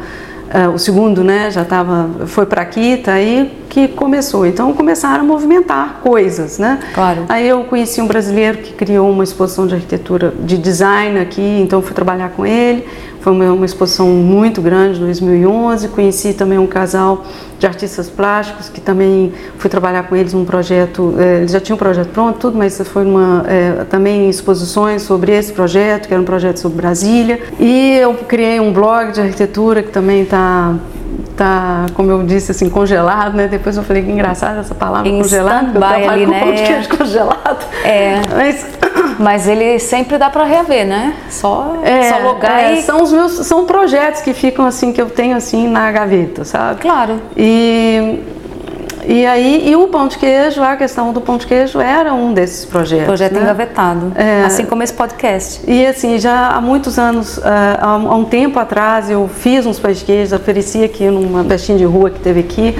[0.47, 4.45] Uh, o segundo, né, já estava, foi para aqui, tá aí que começou.
[4.45, 6.79] Então começaram a movimentar coisas, né?
[6.93, 7.25] Claro.
[7.27, 11.81] Aí eu conheci um brasileiro que criou uma exposição de arquitetura, de design aqui, então
[11.81, 12.87] fui trabalhar com ele.
[13.21, 15.87] Foi uma, uma exposição muito grande, 2011.
[15.89, 17.25] Conheci também um casal
[17.59, 21.15] de artistas plásticos que também fui trabalhar com eles num projeto.
[21.17, 25.31] É, eles já tinham um projeto pronto, tudo, mas foi uma é, também exposições sobre
[25.31, 27.41] esse projeto, que era um projeto sobre Brasília.
[27.59, 30.75] E eu criei um blog de arquitetura que também está
[31.37, 33.47] tá, como eu disse, assim, congelado, né?
[33.47, 36.39] Depois eu falei que engraçado essa palavra em congelado, eu trabalho ali, né?
[36.39, 37.65] pão de queijo congelado.
[37.83, 38.21] É.
[38.35, 38.65] Mas,
[39.19, 41.15] mas ele sempre dá para reaver, né?
[41.29, 42.81] Só, é, só logar é, e...
[42.81, 46.81] São os meus, são projetos que ficam assim, que eu tenho assim na gaveta, sabe?
[46.81, 47.21] Claro.
[47.35, 48.23] E
[49.07, 52.33] e aí, e o pão de queijo, a questão do pão de queijo era um
[52.33, 53.05] desses projetos.
[53.05, 53.41] Projeto né?
[53.41, 55.61] engavetado, é, assim como esse podcast.
[55.65, 57.43] E assim, já há muitos anos, uh,
[57.79, 61.85] há, um tempo atrás, eu fiz uns pães de queijo, ofereci aqui numa festinha de
[61.85, 62.77] rua que teve aqui,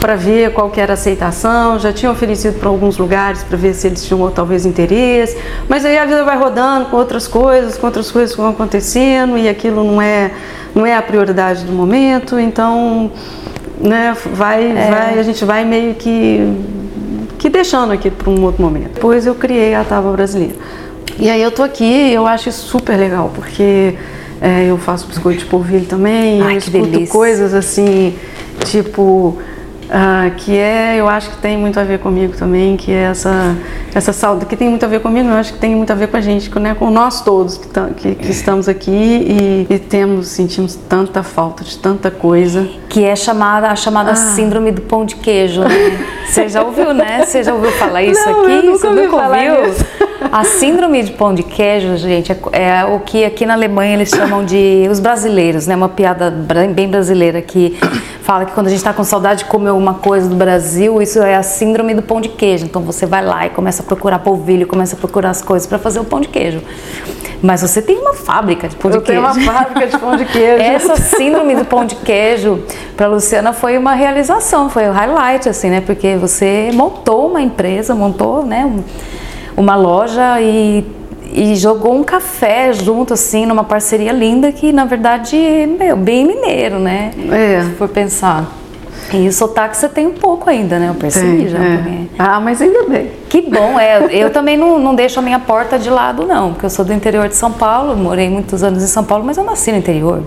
[0.00, 3.74] para ver qual que era a aceitação, já tinha oferecido para alguns lugares para ver
[3.74, 5.36] se eles tinham talvez interesse,
[5.68, 9.38] mas aí a vida vai rodando com outras coisas, com outras coisas que vão acontecendo
[9.38, 10.30] e aquilo não é,
[10.74, 13.10] não é a prioridade do momento, então
[13.78, 14.90] né, vai, é.
[14.90, 16.40] vai, a gente vai meio que,
[17.38, 18.94] que deixando aqui para um outro momento.
[18.94, 20.54] Depois eu criei a Tábua Brasileira.
[21.18, 23.94] E aí eu tô aqui e eu acho isso super legal, porque
[24.42, 26.42] É, eu faço biscoito de polvilho também.
[26.42, 27.12] Ai, eu escuto delícia.
[27.12, 28.14] coisas assim,
[28.66, 29.38] tipo.
[29.90, 33.54] Ah, que é, eu acho que tem muito a ver comigo também, que é essa,
[33.94, 36.08] essa saúde, que tem muito a ver comigo, eu acho que tem muito a ver
[36.08, 39.66] com a gente, com, né, com nós todos que, tam- que, que estamos aqui e,
[39.68, 42.68] e temos, sentimos tanta falta de tanta coisa.
[42.88, 44.16] Que é chamada, a chamada Ah.
[44.16, 45.98] síndrome do pão de queijo, né?
[46.26, 47.24] Você já ouviu, né?
[47.26, 48.52] Você já ouviu falar isso Não, aqui?
[48.52, 49.74] eu nunca Você nunca ouviu?
[50.32, 52.36] A síndrome de pão de queijo, gente, é,
[52.80, 55.76] é o que aqui na Alemanha eles chamam de os brasileiros, né?
[55.76, 56.30] Uma piada
[56.74, 57.76] bem brasileira que
[58.22, 61.20] fala que quando a gente está com saudade de comer alguma coisa do Brasil, isso
[61.22, 62.64] é a síndrome do pão de queijo.
[62.64, 65.78] Então você vai lá e começa a procurar polvilho, começa a procurar as coisas para
[65.78, 66.60] fazer o pão de queijo.
[67.42, 69.40] Mas você tem uma fábrica de pão eu de tenho queijo.
[69.40, 70.62] uma fábrica de pão de queijo.
[70.64, 72.60] Essa síndrome do pão de queijo
[72.96, 75.80] para Luciana foi uma realização, foi o highlight assim, né?
[75.82, 78.82] Porque você montou uma empresa, montou, né, um-
[79.56, 80.84] uma loja e,
[81.32, 85.36] e jogou um café junto assim numa parceria linda que na verdade,
[85.78, 87.10] meu, bem mineiro, né?
[87.30, 87.62] É.
[87.64, 88.46] Se for pensar.
[89.12, 90.88] E o sotaque você tem um pouco ainda, né?
[90.88, 91.58] Eu percebi Tem, já.
[91.58, 91.76] é.
[91.76, 93.10] porque- Ah, mas ainda bem.
[93.28, 94.06] que bom, é.
[94.10, 96.92] Eu também não, não deixo a minha porta de lado, não, porque eu sou do
[96.92, 100.22] interior de São Paulo, morei muitos anos em São Paulo, mas eu nasci no interior.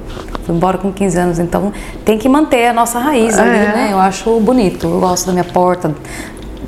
[0.45, 1.73] Fui embora com 15 anos, então
[2.05, 3.53] tem que manter a nossa raiz ali, É.
[3.53, 3.89] né?
[3.91, 5.93] Eu acho bonito, eu gosto da minha porta,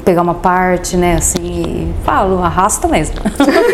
[0.09, 3.13] pegar uma parte, né, assim, e falo, arrasta mesmo.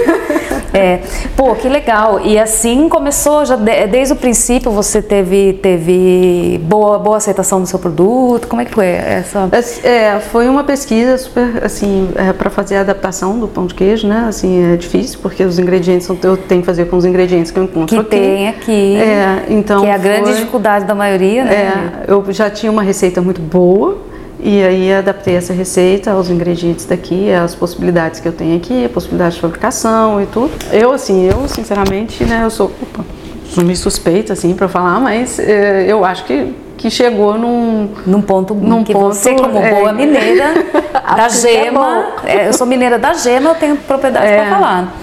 [0.74, 1.00] é,
[1.34, 2.20] pô, que legal.
[2.26, 7.68] E assim começou, já de- desde o princípio você teve, teve boa, boa aceitação do
[7.68, 9.48] seu produto, como é que foi essa...
[9.82, 14.26] É, foi uma pesquisa super, assim, para fazer a adaptação do pão de queijo, né?
[14.28, 17.58] Assim, é difícil porque os ingredientes são- eu tenho que fazer com os ingredientes que
[17.60, 18.10] eu encontro Que aqui.
[18.10, 18.98] tem aqui.
[18.98, 22.04] É, então que é a grande foi- dificuldade da maioria, né?
[22.06, 24.00] É, eu já tinha uma receita muito boa
[24.40, 28.90] e aí adaptei essa receita aos ingredientes daqui, às possibilidades que eu tenho aqui, a
[28.90, 30.52] possibilidade de fabricação e tudo.
[30.72, 33.04] Eu, assim, eu sinceramente, né, eu sou, opa,
[33.50, 37.90] sou meio suspeita, assim, para falar, mas é, eu acho que, que chegou num...
[38.06, 39.74] Num ponto Num que ponto, você, como é.
[39.74, 40.54] boa mineira
[41.16, 44.38] da é gema, é, eu sou mineira da gema, eu tenho propriedade É.
[44.42, 44.94] para falar.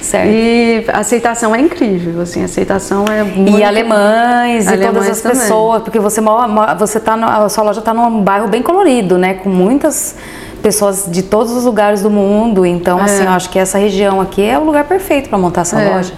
[0.00, 0.28] Certo.
[0.30, 3.58] E a aceitação é incrível, assim, a aceitação é muito...
[3.58, 5.38] E alemães e Alemães todas as também.
[5.38, 9.18] pessoas, porque você mora, você tá no- a sua loja está num bairro bem colorido,
[9.18, 9.34] né?
[9.34, 10.16] Com muitas
[10.62, 12.64] pessoas de todos os lugares do mundo.
[12.66, 15.80] Então, assim, eu acho que essa região aqui é o lugar perfeito para montar essa
[15.80, 15.88] É.
[15.94, 16.12] loja.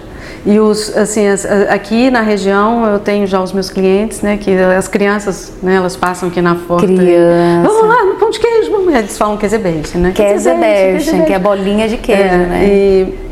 [0.45, 4.51] E os, assim, as- aqui na região eu tenho já os meus clientes, né, que
[4.57, 6.85] as crianças, né, elas passam aqui na porta.
[6.91, 7.67] e, Criança.
[7.69, 8.93] Vamos lá no pão de queijo, vamos.
[8.93, 10.11] Eles falam Käseberchen, né?
[10.15, 12.65] Käseberchen, que é bolinha de queijo, É, né?
[12.65, 13.30] E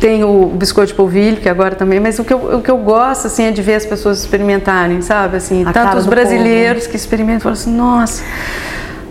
[0.00, 2.78] tem o biscoito de polvilho, que agora também, mas o que, eu, o que eu
[2.78, 5.36] gosto, assim, é de ver as pessoas experimentarem, sabe?
[5.36, 8.22] Assim, A tanto os do brasileiros que experimentam, falam assim, nossa,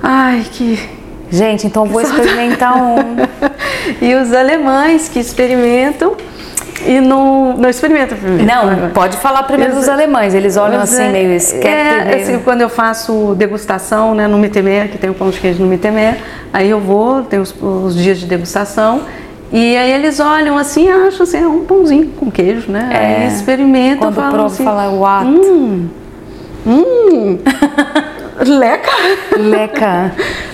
[0.02, 0.80] ai, que...
[1.30, 2.98] Gente, então eu vou experimentar um.
[4.00, 6.15] e os alemães que experimentam
[6.86, 8.45] e não, não experimentam primeiro.
[8.45, 10.34] Não, pode falar primeiro Eles- dos alemães.
[10.34, 11.67] Eles olham assim, é- meio esquéticos.
[11.67, 15.62] É, assim, quando eu faço degustação né, no Mitemé, que tem o pão de queijo
[15.62, 16.19] no Mitemé,
[16.54, 19.02] aí eu vou, tem os, os dias de degustação,
[19.58, 22.89] e aí eles olham assim, acham assim, é um pãozinho com queijo, né?
[22.91, 25.26] É, aí experimentam, Quando falam prova, assim, fala what?
[25.28, 25.88] hum,
[26.68, 27.39] hum,
[28.46, 28.91] leca,
[29.38, 30.12] Leca.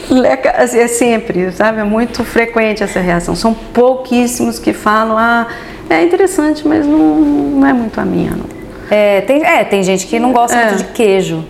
[0.09, 1.79] leca, assim, é sempre, sabe?
[1.79, 3.35] É muito frequente essa reação.
[3.35, 5.47] São pouquíssimos que falam, ah,
[5.89, 8.45] é interessante, mas não, não é muito a minha, não.
[8.89, 10.65] É tem, é, tem gente que não gosta É.
[10.67, 11.43] muito de queijo.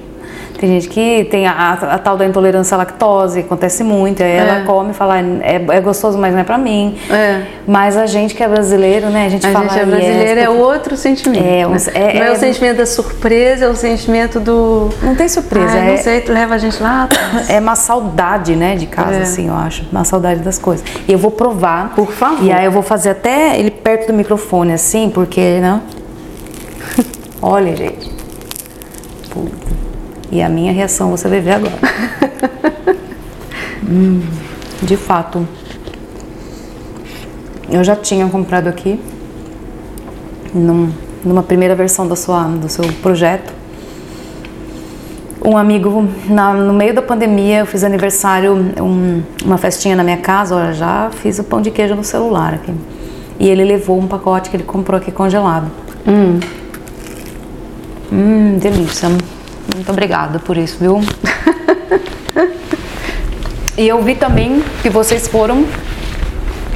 [0.62, 4.22] Tem gente que tem a, a- tal da intolerância à lactose, acontece muito.
[4.22, 4.64] Aí ela É.
[4.64, 6.96] come e fala, é, é gostoso, mas não é pra mim.
[7.10, 7.42] É.
[7.68, 9.26] Mas a gente que é brasileiro, né?
[9.26, 9.68] A gente A fala.
[9.70, 11.44] gente é brasileiro, é outro sentimento.
[11.44, 11.68] É, né?
[11.68, 14.90] um- é- não é, é- o sentimento da surpresa, é o sentimento do.
[15.02, 17.06] Não tem surpresa, Ai, é, não sei, tu leva a gente lá.
[17.06, 17.50] atrás.
[17.50, 19.22] é uma saudade, né, de casa, É.
[19.24, 19.84] assim, eu acho.
[19.92, 20.86] Uma saudade das coisas.
[21.08, 21.94] E eu vou provar.
[21.96, 22.44] Por favor.
[22.46, 25.82] E aí eu vou fazer até ele perto do microfone, assim, porque, né?
[27.42, 28.12] Olha, gente.
[29.32, 29.61] Puta.
[30.32, 31.74] E a minha reação você vai ver agora.
[33.84, 34.22] Hum,
[34.82, 35.46] de fato.
[37.70, 39.00] Eu já tinha comprado aqui.
[40.54, 40.92] num-
[41.26, 43.52] numa primeira versão da sua, do seu projeto.
[45.44, 50.18] Um amigo, na- no meio da pandemia, eu fiz aniversário, um- uma festinha na minha
[50.18, 52.74] casa, olha, já fiz o pão de queijo no celular aqui.
[53.40, 55.70] E ele levou um pacote que ele comprou aqui congelado.
[58.12, 59.10] Hum, delícia.
[59.76, 61.02] Muito obrigada por isso, viu?
[63.78, 65.66] e eu vi também que vocês foram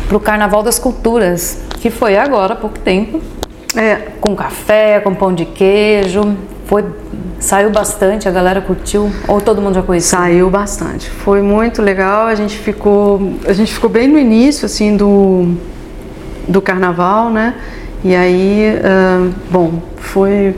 [0.07, 3.21] pro Carnaval das Culturas, que foi agora há pouco tempo
[3.75, 6.37] É, com café, com pão de queijo.
[6.65, 6.85] Foi,
[7.39, 9.11] saiu bastante, a galera curtiu.
[9.27, 10.17] Ou todo mundo já conhecia?
[10.17, 11.09] saiu bastante.
[11.09, 12.27] Foi muito legal.
[12.27, 15.57] A gente ficou, a gente ficou bem no início assim do
[16.47, 17.55] do carnaval, né?
[18.03, 20.55] E aí, uh, bom, foi,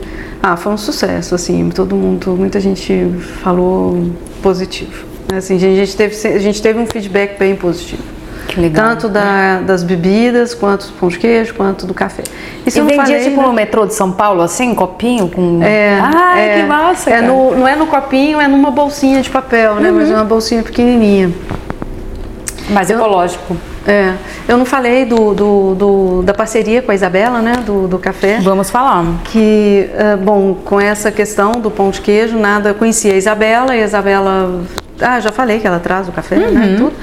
[0.53, 5.05] ah, foi um sucesso, assim, todo mundo, muita gente falou positivo.
[5.35, 8.03] Assim, a gente teve, a gente teve um feedback bem positivo.
[8.47, 8.91] Que legal.
[8.91, 12.23] Tanto da, das bebidas, quanto do pão de queijo, quanto do café.
[12.65, 13.47] Isso e vendia falei, tipo né?
[13.47, 15.61] no metrô de São Paulo, assim, copinho com.
[15.61, 15.99] É.
[16.01, 17.09] Ai, é, que massa!
[17.09, 19.89] É no, não é no copinho, é numa bolsinha de papel, né?
[19.89, 19.97] Uhum.
[19.97, 21.29] Mas é uma bolsinha pequenininha.
[22.69, 23.57] Mais ecológico.
[23.87, 24.15] É,
[24.49, 28.39] eu não falei do, do, do, da parceria com a Isabela, né, do, do café.
[28.41, 29.05] Vamos falar.
[29.23, 33.81] Que, uh, bom, com essa questão do pão de queijo, nada, conhecia a Isabela e
[33.81, 34.61] a Isabela,
[34.99, 36.53] ah, já falei que ela traz o café, né, uhum.
[36.53, 36.93] né, tudo.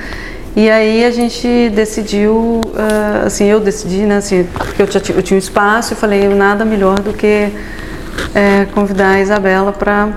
[0.55, 5.23] E aí a gente decidiu, uh, assim, eu decidi, né, assim, porque eu, tinha, eu
[5.23, 7.49] tinha um espaço e falei, nada melhor do que
[8.35, 10.11] é, convidar a Isabela para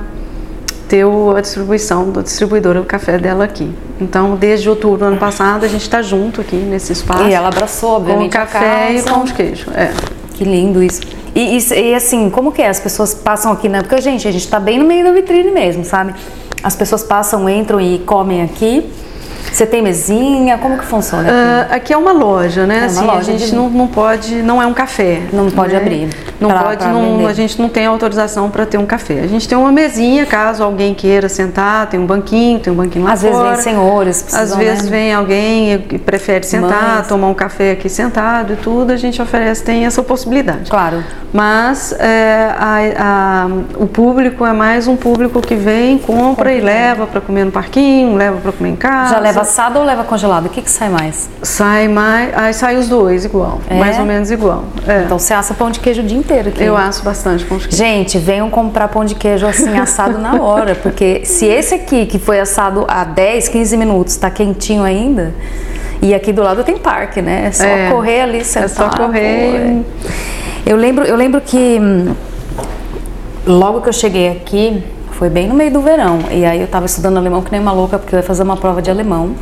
[0.87, 3.69] ter a distribuição da distribuidora do café dela aqui.
[3.99, 7.23] Então, desde outubro do ano passado, a gente está junto aqui nesse espaço.
[7.23, 9.69] E ela abraçou, obviamente, com café e pão de queijo.
[9.71, 9.91] É.
[10.33, 11.01] Que lindo isso.
[11.35, 12.69] E, e, e, assim, como que é?
[12.69, 13.81] As pessoas passam aqui, né?
[13.81, 16.13] Porque, gente, a gente está bem no meio da vitrine mesmo, sabe?
[16.63, 18.89] As pessoas passam, entram e comem aqui.
[19.57, 20.59] Você tem mesinha?
[20.59, 21.71] Como que funciona aqui?
[21.71, 22.75] Uh, aqui é uma loja, né?
[22.75, 23.55] É uma assim, loja a gente de...
[23.55, 25.23] não, não pode, não é um café.
[25.33, 25.79] Não pode né?
[25.79, 26.09] abrir.
[26.39, 29.21] Não pra, pode, pra não, a gente não tem autorização para ter um café.
[29.21, 33.05] A gente tem uma mesinha, caso alguém queira sentar, tem um banquinho, tem um banquinho
[33.05, 33.33] lá Às fora.
[33.33, 34.89] vezes vem senhores, precisam, Às vezes né?
[34.91, 39.63] vem alguém que prefere sentar, tomar um café aqui sentado e tudo, a gente oferece,
[39.63, 40.69] tem essa possibilidade.
[40.69, 41.03] Claro.
[41.33, 43.47] Mas é, a, a,
[43.79, 48.15] o público é mais um público que vem, compra, e leva para comer no parquinho,
[48.15, 49.15] leva para comer em casa.
[49.15, 50.47] Já leva assado ou leva congelado?
[50.47, 51.29] O que, que sai mais?
[51.41, 52.37] Sai mais.
[52.37, 53.59] Aí sai os dois igual.
[53.69, 53.79] É?
[53.79, 54.65] Mais ou menos igual.
[54.85, 55.03] É.
[55.03, 56.63] Então você assa pão de queijo o dia inteiro aqui.
[56.63, 57.77] Eu asso bastante pão de queijo.
[57.77, 60.75] Gente, venham comprar pão de queijo assim assado na hora.
[60.75, 65.33] Porque se esse aqui, que foi assado há 10, 15 minutos, está quentinho ainda.
[66.01, 67.45] E aqui do lado tem parque, né?
[67.47, 68.65] É só é, correr ali, sentar.
[68.65, 69.83] É só correr.
[69.83, 70.09] Pô,
[70.65, 72.13] eu lembro, eu lembro que hum,
[73.45, 74.83] logo que eu cheguei aqui,
[75.17, 76.19] foi bem no meio do verão.
[76.31, 78.55] E aí eu tava estudando alemão que nem uma louca, porque eu ia fazer uma
[78.55, 79.35] prova de alemão.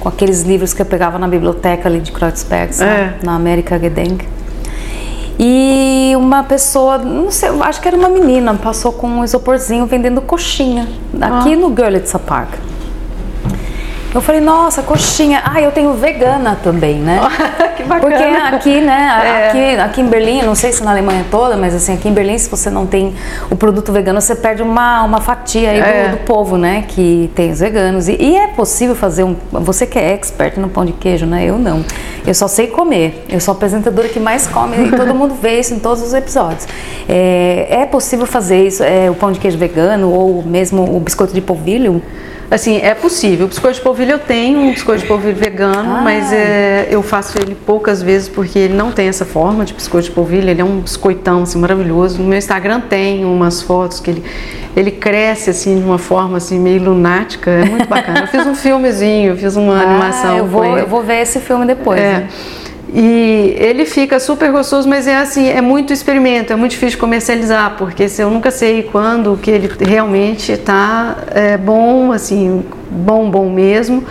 [0.00, 3.14] Com aqueles livros que eu pegava na biblioteca ali de Kreuzberg, é.
[3.22, 4.26] na América Gedenk.
[5.38, 10.20] E uma pessoa, não sei, acho que era uma menina, passou com um isoporzinho vendendo
[10.20, 10.88] coxinha
[11.20, 11.56] aqui ah.
[11.56, 12.54] no Görlitzer Park.
[14.14, 15.42] Eu falei, nossa, coxinha.
[15.44, 17.18] Ah, eu tenho vegana também, né?
[17.76, 18.50] que bacana.
[18.50, 19.48] Porque aqui, né, é.
[19.48, 22.38] aqui, aqui em Berlim, não sei se na Alemanha toda, mas assim, aqui em Berlim,
[22.38, 23.12] se você não tem
[23.50, 26.08] o produto vegano, você perde uma, uma fatia aí é.
[26.08, 28.06] do, do, povo, né, que tem os veganos.
[28.06, 29.34] E, e, é possível fazer um.
[29.50, 31.44] Você que é expert no pão de queijo, né?
[31.44, 31.84] Eu não.
[32.24, 33.26] Eu só sei comer.
[33.28, 36.14] Eu sou a apresentadora que mais come e todo mundo vê isso em todos os
[36.14, 36.68] episódios.
[37.08, 41.34] É, é possível fazer isso, é, o pão de queijo vegano ou mesmo o biscoito
[41.34, 42.00] de polvilho?
[42.50, 43.46] Assim, é possível.
[43.46, 46.00] O biscoito de polvilho eu tenho um biscoito de polvilho vegano, ah.
[46.02, 50.08] mas é, eu faço ele poucas vezes porque ele não tem essa forma de biscoito
[50.08, 50.48] de polvilho.
[50.48, 52.22] Ele é um biscoitão assim, maravilhoso.
[52.22, 54.24] No meu Instagram tem umas fotos que ele,
[54.76, 57.50] ele cresce assim de uma forma assim meio lunática.
[57.50, 58.20] É muito bacana.
[58.20, 60.36] Eu fiz um filmezinho, fiz uma ah, animação.
[60.36, 62.00] Eu vou, eu vou ver esse filme depois.
[62.00, 62.12] É.
[62.12, 62.28] Né?
[62.96, 67.74] E ele fica super gostoso, mas é assim, é muito experimento, é muito difícil comercializar,
[67.76, 74.04] porque eu nunca sei quando que ele realmente está é, bom, assim, bom, bom mesmo,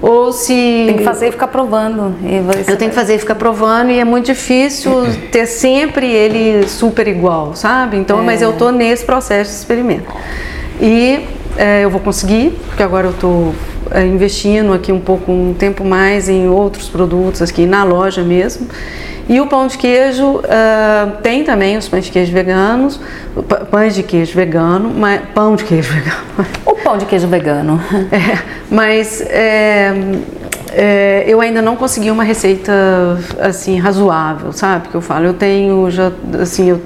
[0.00, 0.54] ou se...
[0.86, 2.14] Tem que fazer e ficar provando.
[2.22, 4.90] E eu tenho que fazer e ficar provando, e é muito difícil
[5.30, 7.98] ter sempre ele super igual, sabe?
[7.98, 8.22] Então, é.
[8.22, 10.10] mas eu tô nesse processo de experimento.
[10.80, 11.26] E
[11.60, 13.54] é, eu vou conseguir, porque agora eu estou
[13.90, 18.66] é, investindo aqui um pouco, um tempo mais em outros produtos aqui na loja mesmo.
[19.28, 20.42] E o pão de queijo, uh,
[21.22, 22.98] tem também os pães de queijo veganos,
[23.70, 26.48] pães de queijo vegano, mas, pão de queijo vegano.
[26.64, 27.78] O pão de queijo vegano.
[28.10, 28.38] É,
[28.70, 29.94] mas é,
[30.72, 32.72] é, eu ainda não consegui uma receita
[33.38, 34.88] assim razoável, sabe?
[34.88, 36.80] Que eu falo, eu tenho já assim, eu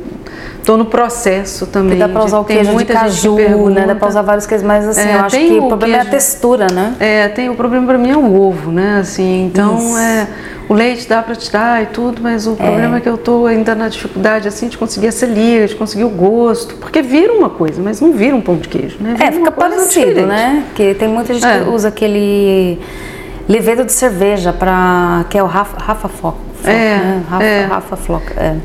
[0.65, 1.99] Estou no processo também.
[1.99, 3.85] dá para usar o queijo de caju, né?
[3.87, 6.01] Dá para usar vários queijos, mas assim, é, eu acho que o, problema queijo, é
[6.01, 6.95] a textura, né?
[6.99, 8.97] É, tem o problema para mim é o ovo, né?
[8.99, 9.99] Assim, então Isso.
[9.99, 10.27] é
[10.67, 12.57] o leite dá para tirar e tudo, mas o é.
[12.57, 16.05] problema é que eu estou ainda na dificuldade assim de conseguir essa liga, de conseguir
[16.05, 19.17] o gosto, porque vira uma coisa, mas não vira um pão de queijo, né?
[19.19, 20.27] Vira é, fica parecido, diferente.
[20.27, 20.65] né?
[20.69, 21.59] Porque tem muita gente é.
[21.59, 22.81] que usa aquele
[23.47, 27.23] levedo de cerveja para que é o Rafa, Rafa Flock, é, né?
[27.29, 27.65] Rafa, é.
[27.67, 28.57] Rafa Flock, é.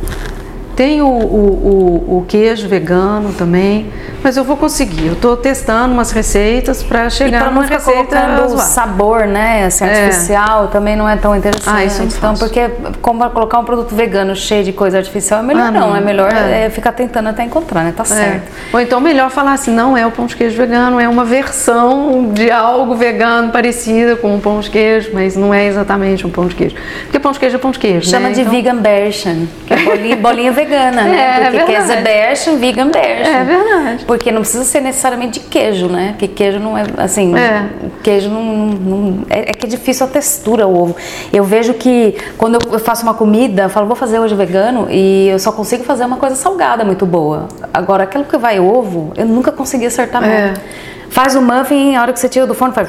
[0.80, 3.88] Tem o, o, o, o queijo vegano também,
[4.24, 5.08] mas eu vou conseguir.
[5.08, 9.84] Eu estou testando umas receitas para chegar numa não ficar colocando o sabor, né, assim,
[9.84, 10.06] É.
[10.06, 11.68] artificial, também não é tão interessante.
[11.76, 12.46] Ah, isso não então, faço.
[12.46, 12.70] porque
[13.02, 15.96] como colocar um produto vegano cheio de coisa artificial é melhor Ah, não, não.
[15.98, 16.68] é melhor É.
[16.68, 17.94] é, ficar tentando até encontrar, né?
[17.94, 18.06] Tá É.
[18.06, 18.44] certo.
[18.72, 22.30] Ou então melhor falar assim, não é o pão de queijo vegano, é uma versão
[22.34, 26.48] de algo vegano parecida com um pão de queijo, mas não é exatamente um pão
[26.48, 26.76] de queijo.
[27.04, 28.34] Porque pão de queijo é pão de queijo, Chama né?
[28.36, 31.16] de Então- vegan version, que é bolinha, bolinha vegana, né?
[31.20, 31.88] É, Porque verdade.
[31.88, 33.36] queijo version, vegan version.
[33.36, 34.06] É verdade.
[34.06, 36.10] Porque não precisa ser necessariamente de queijo, né?
[36.12, 37.66] Porque queijo não é, assim, É.
[38.04, 40.96] queijo não, não- é, é que é difícil a textura o ovo.
[41.34, 45.28] Eu vejo que quando eu- faço uma comida, eu falo, vou fazer hoje vegano e
[45.30, 47.48] eu só consigo fazer uma coisa salgada muito boa.
[47.74, 50.28] Agora, aquilo que vai ovo, eu nunca consegui acertar É.
[50.46, 50.62] muito.
[51.10, 52.88] Faz o muffin, a hora que você tira do forno, faz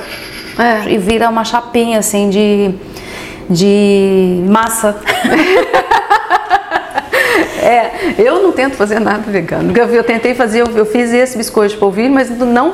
[0.59, 0.91] É.
[0.91, 2.75] e vira uma chapinha assim de
[3.53, 4.97] de massa.
[7.61, 9.77] É, eu não tento fazer nada vegano.
[9.77, 12.73] Eu, eu tentei fazer, eu, eu fiz esse biscoito de polvilho, mas não,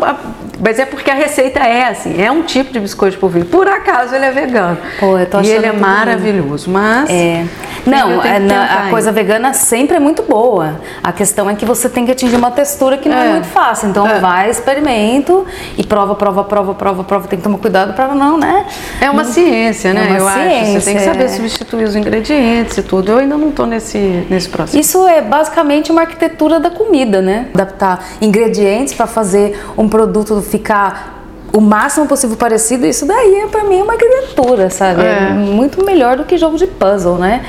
[0.59, 3.47] mas é porque a receita é assim, é um tipo de biscoito de polvilho.
[3.47, 4.79] Por acaso ele é vegano.
[4.99, 7.45] Pô, eu tô e achando ele é maravilhoso, mas É.
[7.87, 10.81] Não, é, tentar a coisa vegana sempre é muito boa.
[11.05, 13.31] A questão é que você tem que atingir uma textura que não é, É.
[13.33, 13.89] muito fácil.
[13.89, 14.19] Então É.
[14.19, 15.47] vai, experimento
[15.79, 17.29] e prova, prova, prova, prova, prova.
[17.29, 18.67] Tem que tomar cuidado para não, né?
[19.01, 20.07] É uma ciência, né?
[20.07, 20.39] É uma eu acho.
[20.39, 21.29] Você tem que ciência, saber é.
[21.29, 23.13] substituir os ingredientes e tudo.
[23.13, 24.79] Eu ainda não estou nesse, nesse processo.
[24.79, 27.47] Isso é basicamente uma arquitetura da comida, né?
[27.55, 33.65] Adaptar ingredientes para fazer um produto ficar o máximo possível parecido, isso daí é para
[33.65, 35.03] mim uma arquitetura, sabe?
[35.03, 35.31] É.
[35.31, 37.45] muito melhor do que jogo de puzzle, né?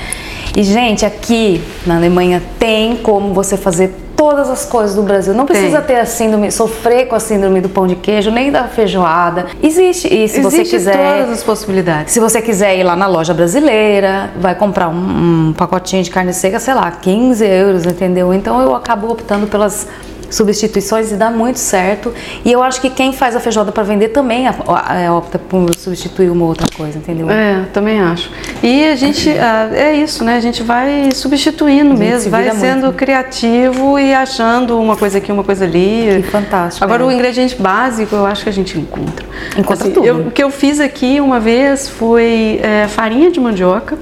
[0.56, 5.34] E gente, aqui na Alemanha tem como você fazer todas as coisas do Brasil.
[5.34, 5.96] Não precisa Tem.
[5.96, 9.46] ter a síndrome, sofrer com a síndrome do pão de queijo, nem da feijoada.
[9.62, 10.08] Existe.
[10.08, 12.12] E se você Existem quiser todas as possibilidades.
[12.12, 16.34] se você quiser ir lá na loja brasileira, vai comprar um, um pacotinho de carne
[16.34, 18.34] seca, sei lá, 15 euros, entendeu?
[18.34, 19.88] Então eu acabo optando pelas
[20.30, 22.14] substituições e dá muito certo.
[22.44, 26.30] E eu acho que quem faz a feijoada para vender também é, opta por substituir
[26.30, 27.30] uma outra coisa, entendeu?
[27.30, 28.30] É, também acho.
[28.64, 30.36] E a gente, ah, é isso, né?
[30.36, 32.96] A gente vai substituindo gente mesmo, vai sendo muito.
[32.98, 36.22] criativo e achando uma coisa aqui, uma coisa ali.
[36.24, 37.06] Que fantástico, Agora, é.
[37.06, 39.26] o ingrediente básico eu acho que a gente encontra.
[39.58, 40.06] Encontra tudo.
[40.06, 43.98] eu- o que eu fiz aqui uma vez foi é, farinha de mandioca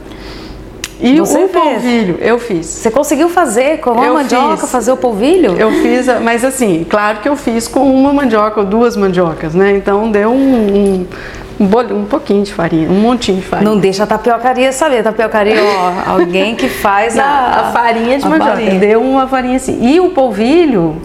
[1.00, 1.64] e Você o fez?
[1.64, 2.18] polvilho.
[2.22, 2.66] Eu fiz.
[2.66, 4.72] Você conseguiu fazer com a Eu mandioca, fiz.
[4.72, 5.56] fazer o polvilho?
[5.58, 9.54] Eu fiz, a- mas assim, claro que eu fiz com uma mandioca ou duas mandiocas,
[9.54, 9.72] né?
[9.76, 11.08] Então deu um, um,
[11.60, 13.70] um, um pouquinho de farinha, um montinho de farinha.
[13.70, 15.04] Não deixa a tapiocaria saber.
[15.04, 18.52] Tapiocaria, ó, alguém que faz a, a farinha de a mandioca.
[18.54, 18.80] farinha.
[18.80, 19.78] Deu uma farinha assim.
[19.86, 21.02] E o polvilho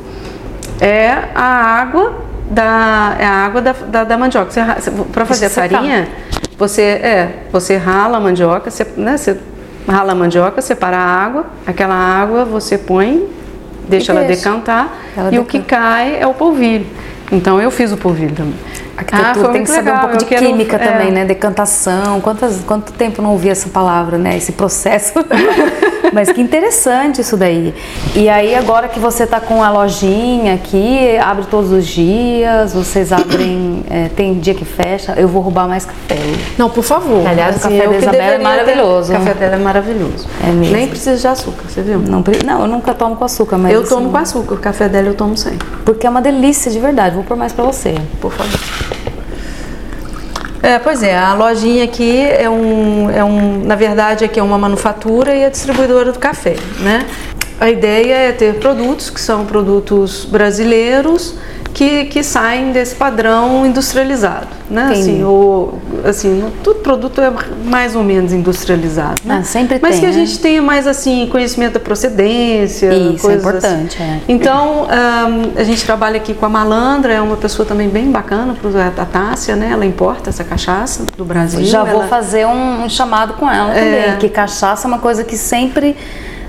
[0.81, 1.43] é a
[1.81, 2.15] água
[2.51, 4.51] da, é a água da, da, da mandioca.
[5.13, 5.69] Para fazer a secar.
[5.79, 6.09] farinha,
[6.59, 9.37] você é, você rala a mandioca, você, né, você
[9.91, 13.27] rala a mandioca, separa a água, aquela água você põe,
[13.89, 14.45] deixa E ela deixa.
[14.49, 15.77] decantar Ela e o que decanta.
[15.77, 16.87] cai é o polvilho.
[17.33, 18.55] Então eu fiz o polvilho também.
[19.01, 20.79] Arquitetura Ah, tem que saber um legal, pouco de quero- química é.
[20.79, 21.25] também, né?
[21.25, 22.21] Decantação.
[22.21, 24.37] Quantas, quanto tempo não ouvi essa palavra, né?
[24.37, 25.15] Esse processo.
[26.13, 27.73] Mas que interessante isso daí.
[28.17, 33.13] E aí, agora que você tá com a lojinha aqui, abre todos os dias, vocês
[33.13, 33.85] abrem.
[33.89, 35.15] é, tem dia que fecha.
[35.17, 36.17] Eu vou roubar mais café.
[36.59, 37.25] Não, por favor.
[37.27, 39.13] Aliás, o café da Isabela é ter- maravilhoso.
[39.13, 40.27] O café dela é maravilhoso.
[40.45, 40.75] É mesmo.
[40.77, 41.99] Nem precisa de açúcar, você viu?
[42.01, 43.73] Não, não, eu nunca tomo com açúcar, mas.
[43.73, 46.71] Eu assim, tomo com açúcar, o café dela eu tomo sem, Porque é uma delícia
[46.73, 47.15] de verdade.
[47.15, 47.95] Vou pôr mais pra você.
[48.21, 48.51] por favor.
[50.63, 54.59] É, pois é, a lojinha aqui é um, é um, na verdade aqui é uma
[54.59, 57.07] manufatura e a distribuidora do café, né?
[57.59, 61.35] A ideia é ter produtos que são produtos brasileiros
[61.73, 64.87] que, que saem desse padrão industrializado, né?
[64.91, 65.01] Entendi.
[65.11, 67.33] Assim, o, assim, todo produto é
[67.65, 69.39] mais ou menos industrializado, né?
[69.41, 70.15] Ah, sempre Mas tem, que a né?
[70.27, 74.03] gente tenha mais assim conhecimento da procedência, Isso, é coisas importante, assim.
[74.11, 74.21] é.
[74.29, 78.57] Então, ahn, a gente trabalha aqui com a Malandra, é uma pessoa também bem bacana,
[78.99, 79.71] a Tássia, né?
[79.73, 81.65] Ela importa essa cachaça do Brasil.
[81.65, 84.03] Já vou ela- fazer um, um chamado com ela É.
[84.03, 85.97] também, que cachaça é uma coisa que sempre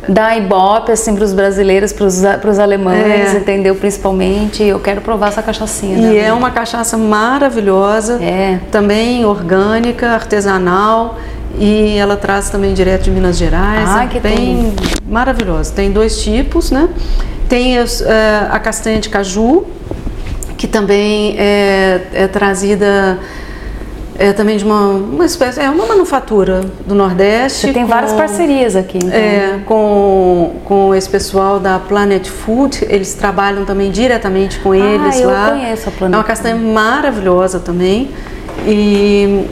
[0.07, 3.37] dá ibope assim para os brasileiros, para os alemães, É.
[3.37, 3.75] entendeu?
[3.75, 5.97] Principalmente, eu quero provar essa cachaçinha.
[5.97, 6.27] E dela.
[6.27, 8.59] é uma cachaça maravilhosa, É.
[8.71, 11.17] também orgânica, artesanal.
[11.59, 13.87] E ela traz também direto de Minas Gerais.
[13.89, 14.73] Ai, é que bem
[15.05, 15.73] maravilhosa.
[15.73, 16.87] Tem dois tipos, né?
[17.49, 19.65] Tem as, eh, a castanha de caju,
[20.57, 23.19] que também é, é trazida
[24.21, 27.67] é, também de uma, uma espécie, é uma manufatura do Nordeste.
[27.67, 28.97] Você tem com- várias parcerias aqui.
[28.97, 29.09] Então.
[29.11, 35.21] É, com, com esse pessoal da Planet Food, eles trabalham também diretamente com eles Ah,
[35.21, 35.49] eu lá.
[35.51, 38.09] conheço a Planet É uma castanha maravilhosa também.
[38.67, 39.45] E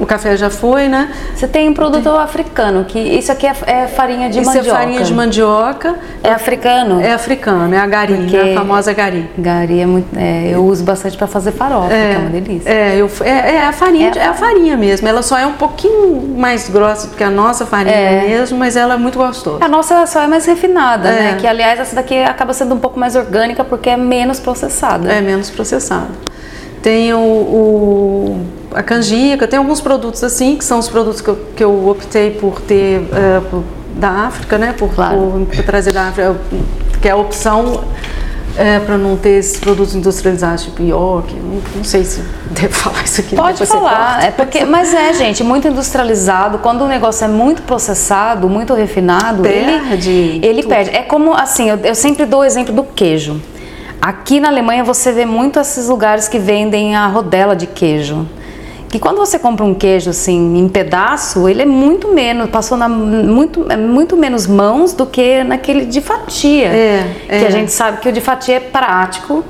[0.00, 1.12] o café já foi, né?
[1.34, 2.18] Você tem um produto tem...
[2.18, 4.66] africano, que isso aqui é, é farinha de isso mandioca.
[4.66, 5.94] Isso é farinha de mandioca.
[6.22, 7.00] É africano?
[7.00, 8.52] É africano, é a gari, Porque né?
[8.52, 9.28] a famosa gari.
[9.38, 12.70] Gari é muito, é, eu uso bastante para fazer farofa, é, que é uma delícia.
[12.70, 15.06] É, eu, é, é a farinha, é a, é farinha mesmo.
[15.08, 18.28] Ela só é um pouquinho mais grossa do que a nossa farinha é.
[18.28, 19.64] mesmo, mas ela é muito gostosa.
[19.64, 21.32] A nossa só é mais refinada, né?
[21.32, 21.40] É.
[21.40, 25.12] Que aliás essa daqui acaba sendo um pouco mais orgânica porque é menos processada.
[25.12, 26.08] É menos processada.
[26.82, 31.38] Tem o, o, a canjica, tem alguns produtos assim, que são os produtos que eu,
[31.56, 33.64] que eu optei por ter uh, por,
[33.96, 34.74] da África, né?
[34.76, 35.16] Por, claro.
[35.16, 36.36] por, por, trazer da África,
[37.00, 37.84] que é a opção
[38.56, 43.04] é, para não ter esses produtos industrializados, tipo York, não, não sei se devo falar
[43.04, 43.36] isso aqui.
[43.36, 48.48] Pode falar, é porque, mas é, gente, muito industrializado, quando o negócio é muito processado,
[48.48, 50.90] muito refinado, perde ele, ele perde.
[50.90, 53.40] É como, assim, eu, eu sempre dou o exemplo do queijo.
[54.00, 58.26] Aqui na Alemanha você vê muito esses lugares que vendem a rodela de queijo.
[58.94, 62.88] Que quando você compra um queijo assim em pedaço, ele é muito menos, passou na
[62.88, 66.68] muito, é muito menos mãos do que naquele de fatia.
[66.68, 67.38] É, é.
[67.40, 69.44] Que a gente sabe que o de fatia é prático,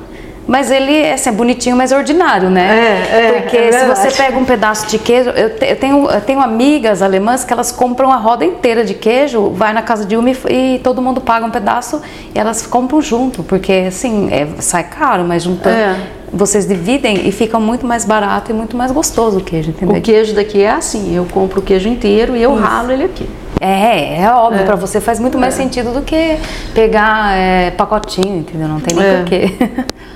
[0.46, 3.06] mas ele é assim, bonitinho, mas ordinário, né?
[3.10, 6.10] É, é, Porque é se você pega um pedaço de queijo, eu, te, eu, tenho,
[6.10, 10.04] eu tenho amigas alemãs que elas compram a roda inteira de queijo, vai na casa
[10.04, 12.02] de uma e, e todo mundo paga um pedaço
[12.34, 15.76] e elas compram junto, porque assim, é, sai caro, mas juntando.
[15.76, 15.96] É.
[16.32, 19.96] Vocês dividem e fica muito mais barato e muito mais gostoso o queijo, entendeu?
[19.96, 22.62] O queijo daqui é assim, eu compro o queijo inteiro e eu Isso.
[22.62, 23.28] ralo ele aqui.
[23.60, 24.64] É, é óbvio, é.
[24.64, 25.62] para você faz muito mais é.
[25.62, 26.36] sentido do que
[26.74, 28.68] pegar é, pacotinho, entendeu?
[28.68, 29.16] Não tem nem é.
[29.18, 29.54] porquê.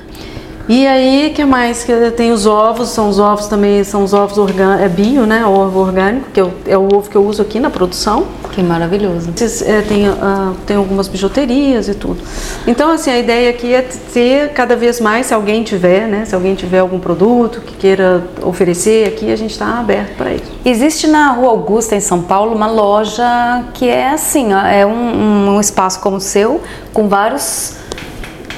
[0.69, 1.83] E aí, que mais?
[1.83, 5.47] Que tem os ovos, são os ovos também, são os ovos orgânicos, é bio, né?
[5.47, 8.27] O ovo orgânico, que é o, é o, ovo que eu uso aqui na produção.
[8.53, 9.31] Que maravilhoso.
[9.65, 12.19] É, tem, uh, tem algumas bijuterias e tudo.
[12.67, 13.81] Então, assim, a ideia aqui é
[14.13, 16.27] ter cada vez mais, se alguém tiver, né?
[16.27, 20.53] Se alguém tiver algum produto que queira oferecer aqui, a gente está aberto para isso.
[20.67, 23.25] Existe na Rua Augusta, em São Paulo, uma loja
[23.73, 26.61] que é assim, ó, é um, um espaço como o seu,
[26.93, 27.78] com vários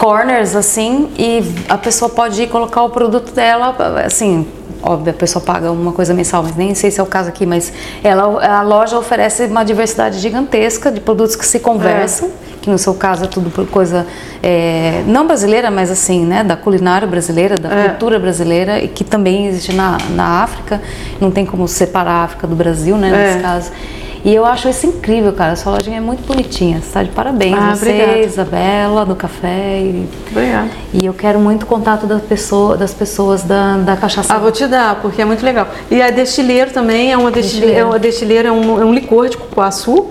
[0.01, 4.47] corners assim e a pessoa pode ir colocar o produto dela, assim,
[4.83, 7.45] óbvio, a pessoa paga uma coisa mensal, mas nem sei se é o caso aqui,
[7.45, 7.71] mas
[8.03, 12.31] ela, a loja oferece uma diversidade gigantesca de produtos que se conversam, é.
[12.63, 14.07] que no seu caso é tudo por coisa
[14.43, 17.89] é, não brasileira, mas assim, né, da culinária brasileira, da é.
[17.91, 20.81] cultura brasileira e que também existe na, na África,
[21.21, 23.43] não tem como separar a África do Brasil, né, nesse é.
[23.43, 23.71] caso.
[24.25, 25.53] E eu acho isso incrível, cara.
[25.53, 26.81] A sua lojinha é muito bonitinha.
[26.81, 27.57] Você tá de parabéns.
[27.59, 28.19] Ah, você, obrigada.
[28.19, 29.81] Isabela, do café.
[29.81, 30.09] E...
[30.31, 30.71] Obrigada.
[30.93, 34.35] E eu quero muito contato da pessoa, das pessoas da, da cachaça.
[34.35, 35.69] Ah, vou te dar, porque é muito legal.
[35.91, 37.79] E a destileiro também é uma destileiro.
[37.79, 40.09] É uma é um, é um licor de cupuaçu.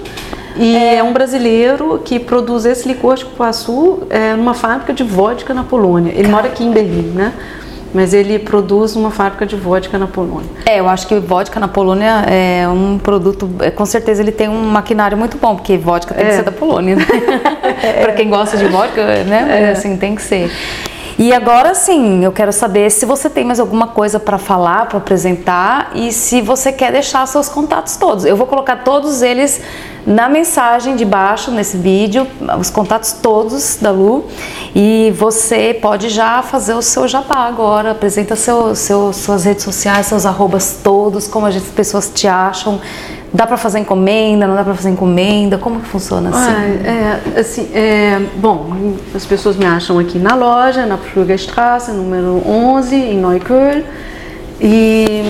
[0.55, 0.95] E é.
[0.95, 1.03] é.
[1.03, 6.11] um brasileiro que produz esse licor de cupuaçu é, numa fábrica de vodka na Polônia.
[6.15, 7.33] Ele mora aqui em Berlim, né?
[7.93, 10.49] Mas ele produz uma fábrica de vodka na Polônia.
[10.65, 14.47] É, eu acho que vodka na Polônia é um produto, é, com certeza ele tem
[14.47, 16.29] um maquinário muito bom, porque vodka tem é.
[16.29, 17.05] que ser da Polônia, né?
[17.83, 18.01] é.
[18.01, 19.69] Para quem gosta de vodka, né?
[19.69, 19.71] É.
[19.71, 20.51] Assim, tem que ser.
[21.21, 24.99] E agora sim, eu quero saber se você tem mais alguma coisa para falar, para
[24.99, 28.23] apresentar e se você quer deixar seus contatos todos.
[28.23, 29.59] Eu vou colocar todos eles
[30.07, 32.25] na mensagem de baixo nesse vídeo,
[32.57, 34.27] os contatos todos da Lu,
[34.73, 40.05] e você pode já fazer o seu jabá agora, apresenta seu, seu, suas redes sociais,
[40.05, 42.79] seus arrobas todos, como as pessoas te acham,
[43.31, 45.57] Dá para fazer encomenda, não dá para fazer encomenda?
[45.57, 46.51] Como que funciona assim?
[46.51, 52.41] Ah, é, assim é, bom, as pessoas me acham aqui na loja, na Pflugerstraße, número
[52.47, 53.83] 11, em Neukölln.
[54.59, 55.23] E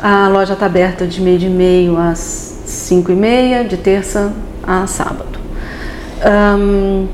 [0.00, 2.18] a loja está aberta de meio de meio às
[2.64, 4.32] 5 e meia, de terça
[4.62, 5.40] a sábado.
[6.24, 7.08] Um,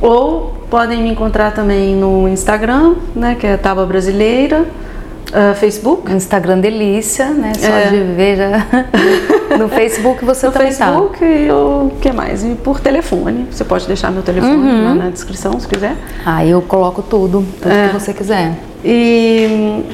[0.00, 4.66] ou podem me encontrar também no Instagram, né, que é Tábua Brasileira
[5.34, 6.12] Uh, Facebook?
[6.12, 7.52] Instagram Delícia, né?
[7.58, 7.88] Só é.
[7.88, 8.66] de ver já.
[9.58, 10.86] no Facebook você no também tá.
[10.86, 11.26] Facebook tá.
[11.26, 12.44] e o que mais?
[12.44, 13.46] E por telefone.
[13.50, 14.84] Você pode deixar meu telefone uhum.
[14.84, 15.96] lá na descrição se quiser.
[16.24, 17.88] Ah, eu coloco tudo, tudo é.
[17.88, 18.58] que você quiser.
[18.84, 19.84] E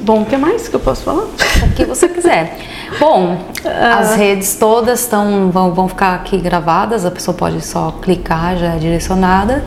[0.00, 1.24] bom, o que mais que eu posso falar?
[1.24, 2.58] O que você quiser.
[3.00, 7.92] Bom, uh, as redes todas estão vão, vão ficar aqui gravadas, a pessoa pode só
[8.00, 9.64] clicar, já é direcionada.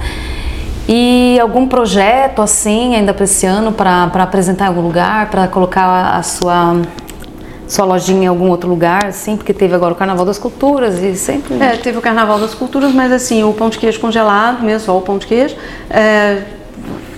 [0.88, 6.16] E algum projeto assim, ainda para esse ano, para apresentar em algum lugar, para colocar
[6.16, 6.82] a sua
[7.70, 11.16] sua lojinha em algum outro lugar, assim, porque teve agora o Carnaval das Culturas e
[11.16, 11.62] sempre.
[11.62, 14.98] É, teve o Carnaval das Culturas, mas assim, o pão de queijo congelado mesmo, só
[14.98, 15.56] o pão de queijo.
[15.88, 16.42] É,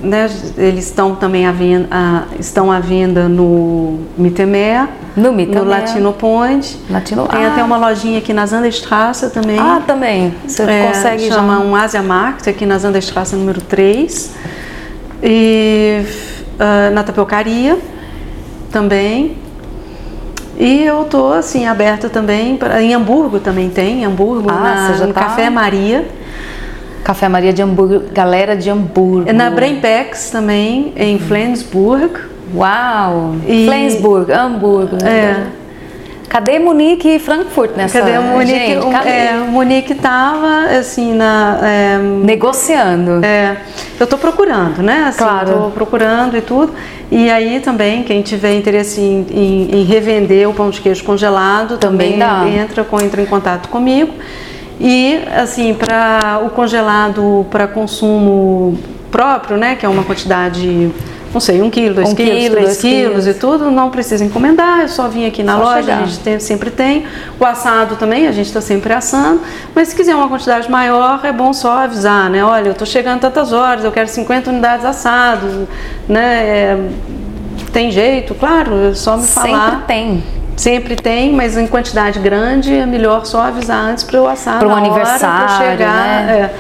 [0.04, 6.12] né, eles estão também à venda, a, estão à venda no Mitemé, no, no Latino
[6.12, 6.78] Point.
[6.89, 7.54] Latino, Tem ah.
[7.54, 9.58] até uma lojinha aqui na Zandestrasse também.
[9.58, 10.34] Ah, também.
[10.45, 11.60] Você é, consegue chama já...
[11.62, 14.36] um Asia Market aqui na Zandestrasse número 3.
[15.24, 16.04] E
[16.56, 17.78] uh, na Tapiocaria
[18.70, 19.38] também.
[20.58, 24.93] E eu tô assim aberta também para em Hamburgo também tem, em Hamburgo, Ah, na,
[24.93, 26.06] já no tá- Café Maria.
[27.04, 29.32] Café Maria de Hamburgo, galera de Hamburgo.
[29.34, 32.12] Na Brainpex também, em Flensburg.
[32.54, 33.36] Uau!
[33.47, 34.97] E- Flensburg, Hamburgo.
[35.04, 35.45] É.
[36.32, 37.99] Cadê Munique e Frankfurt nessa?
[37.99, 38.57] Cadê o Monique?
[38.57, 39.09] Gente, o- cadê?
[39.09, 41.59] é, o Monique tava assim na.
[41.61, 43.19] é, Negociando.
[43.25, 43.57] é,
[43.99, 45.07] eu tô procurando, né?
[45.09, 45.51] Assim, Claro.
[45.51, 46.71] Tô procurando e tudo.
[47.11, 51.77] E aí também, quem tiver interesse em, em- em revender o pão de queijo congelado,
[51.77, 52.47] Também também, dá.
[52.63, 54.13] entra, com, entra em contato comigo.
[54.79, 58.79] E assim, para o congelado para consumo
[59.11, 59.75] próprio, né?
[59.75, 60.89] Que é uma quantidade,
[61.34, 63.27] não sei, um quilo, dois Um quilos, quilo, três dois quilos quilos.
[63.27, 65.97] e tudo, não precisa encomendar, é só vir aqui na Só loja, chegar.
[66.01, 67.05] a gente tem- sempre tem.
[67.39, 69.41] O assado também, a gente está sempre assando.
[69.73, 72.43] Mas se quiser uma quantidade maior, é bom só avisar, né?
[72.43, 75.51] Olha, eu estou chegando tantas horas, eu quero 50 unidades assados,
[76.07, 76.43] né?
[76.43, 76.77] É,
[77.71, 79.69] tem jeito, claro, é só me falar.
[79.71, 80.23] Sempre tem.
[80.57, 84.67] Sempre tem, mas em quantidade grande é melhor só avisar antes para eu assar na
[84.67, 86.34] hora, aniversário, pra chegar, né?
[86.34, 86.55] é,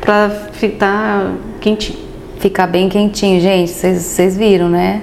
[0.00, 1.22] para ficar
[1.60, 2.07] quentinho.
[2.38, 3.70] Ficar bem quentinho, gente.
[3.70, 5.02] Vocês viram, né?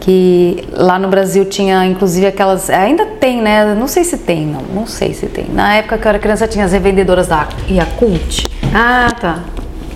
[0.00, 2.68] Que lá no Brasil tinha, inclusive, aquelas.
[2.70, 3.74] Ainda tem, né?
[3.74, 4.62] Não sei se tem, não.
[4.74, 5.46] Não sei se tem.
[5.52, 8.46] Na época que eu era criança, tinha as revendedoras da Yakult.
[8.74, 9.38] Ah, tá.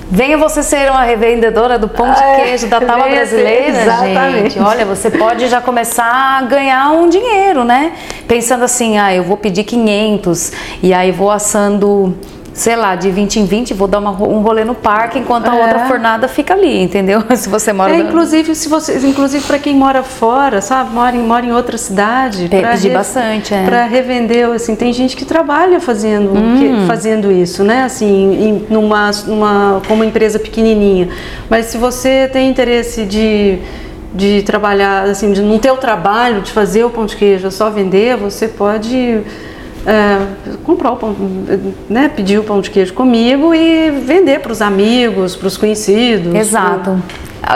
[0.08, 4.50] Venha você ser uma revendedora do pão de É, queijo da tábua brasileira, exatamente.
[4.50, 4.60] gente.
[4.60, 7.90] Olha, você pode já começar a ganhar um dinheiro, né?
[8.28, 12.14] Pensando assim, ah, eu vou pedir 500 e aí vou assando,
[12.56, 15.54] sei lá, de 20 em 20, vou dar uma um rolê no parque enquanto a
[15.54, 15.60] É.
[15.60, 17.22] outra fornada fica ali, entendeu?
[17.36, 21.20] Se você mora É, inclusive, se você, inclusive para quem mora fora, sabe, mora em,
[21.22, 23.62] mora em outra cidade, Pe- pra pedir bastante, é.
[23.64, 26.56] Para revender, assim, tem gente que trabalha fazendo, Hum.
[26.58, 27.82] que- fazendo isso, né?
[27.84, 31.08] Assim, em, numa, numa, como empresa pequenininha.
[31.50, 33.58] Mas se você tem interesse de
[34.14, 37.50] de trabalhar, assim, de não ter o trabalho de fazer o pão de queijo, é
[37.50, 39.20] só vender, você pode
[39.86, 41.14] é, comprar o pão,
[41.88, 46.34] né, pedir o pão de queijo comigo e vender para os amigos, para os conhecidos.
[46.34, 47.00] Exato.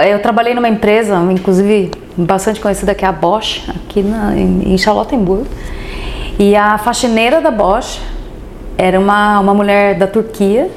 [0.09, 4.79] Eu trabalhei numa empresa, inclusive bastante conhecida, que é a Bosch, aqui na, em em
[4.79, 5.47] Charlottenburg.
[6.39, 8.01] E a faxineira da Bosch
[8.79, 10.71] era uma, uma mulher da Turquia.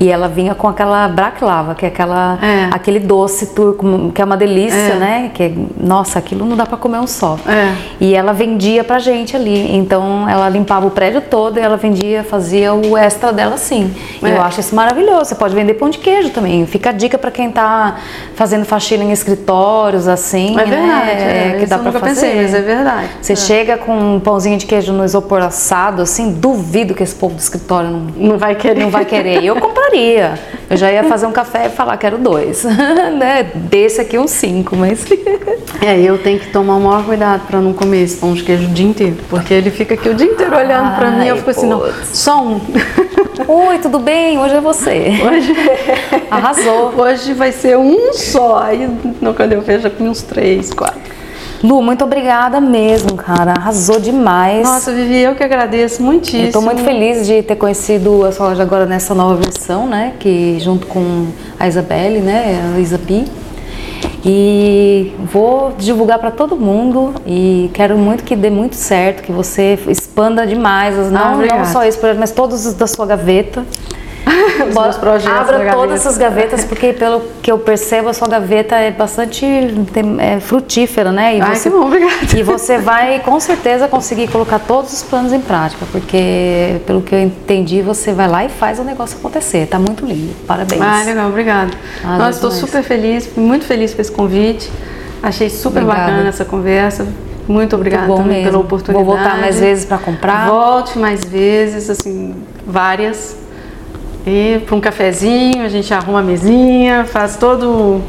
[0.00, 2.68] E ela vinha com aquela baklava, que é aquela, É.
[2.70, 4.94] aquele doce turco, que é uma delícia, É.
[4.94, 5.30] né?
[5.34, 7.36] Que, é- nossa, aquilo não dá pra comer um só.
[7.46, 7.74] É.
[8.00, 9.76] E ela vendia pra gente ali.
[9.76, 13.92] Então ela limpava o prédio todo e ela vendia, fazia o extra dela assim.
[14.22, 14.36] E É.
[14.36, 15.24] eu acho isso maravilhoso.
[15.26, 16.64] Você pode vender pão de queijo também.
[16.66, 17.96] Fica a dica pra quem tá
[18.36, 21.52] fazendo faxina em escritórios assim, É verdade, né?
[21.56, 22.08] é, que dá nunca fazer.
[22.14, 23.08] pensei, mas é verdade.
[23.20, 27.34] Você chega com um pãozinho de queijo no isopor assado, assim, duvido que esse povo
[27.34, 28.80] do escritório não Não vai querer.
[28.80, 29.42] não vai querer.
[29.44, 29.56] Eu
[29.88, 30.38] compraria.
[30.68, 32.64] Eu já ia fazer um café e falar, quero dois.
[33.18, 33.50] né?
[33.54, 35.04] Desse aqui uns cinco, mas.
[35.80, 38.64] É, eu tenho que tomar o maior cuidado para não comer esse pão de queijo
[38.64, 41.36] o dia inteiro, porque ele fica aqui o dia inteiro olhando para mim e eu
[41.36, 42.08] fico assim, não, putz.
[42.14, 42.60] só um.
[43.46, 44.38] Oi, tudo bem?
[44.38, 45.12] Hoje é você.
[45.24, 45.54] Hoje,
[46.28, 46.94] Arrasou.
[46.96, 48.90] hoje vai ser um só, aí
[49.36, 50.98] quando eu vejo, eu comi uns três, quatro.
[51.62, 53.52] Lu, muito obrigada mesmo, cara.
[53.52, 54.62] Arrasou demais.
[54.66, 56.52] Nossa, Vivi, eu que agradeço muitíssimo.
[56.52, 60.12] Tô muito feliz de ter conhecido a sua loja agora nessa nova versão, né?
[60.20, 61.26] Que junto com
[61.58, 62.72] a Isabelle, né?
[62.76, 63.26] A Isabi.
[64.24, 69.78] E vou divulgar para todo mundo e quero muito que dê muito certo, que você
[69.88, 71.64] expanda demais, as- não, não obrigada.
[71.66, 73.64] só esse projeto, mas todos os da sua gaveta.
[74.68, 76.08] Os meus projetos Abra da todas gaveta.
[76.08, 79.44] as gavetas, porque pelo que eu percebo, a sua gaveta é bastante
[79.92, 81.36] tem- é frutífera, né?
[81.36, 82.14] E Ai, você, que bom, obrigada.
[82.36, 87.14] E você vai com certeza conseguir colocar todos os planos em prática, porque pelo que
[87.14, 89.66] eu entendi, você vai lá e faz o negócio acontecer.
[89.66, 90.34] Tá muito lindo.
[90.46, 90.80] Parabéns.
[90.82, 91.70] Ah, legal, obrigada.
[92.04, 94.70] Ah, Nossa, estou super feliz, muito feliz com esse convite.
[95.22, 96.10] Achei super Obrigada.
[96.12, 97.06] bacana essa conversa.
[97.48, 98.50] Muito obrigada bom também mesmo.
[98.50, 99.04] pela oportunidade.
[99.06, 100.46] Vou voltar mais vezes pra comprar.
[100.48, 102.34] Volte mais vezes, assim,
[102.66, 103.34] várias.
[104.26, 108.02] E para um cafezinho, a gente arruma a mesinha, faz todo.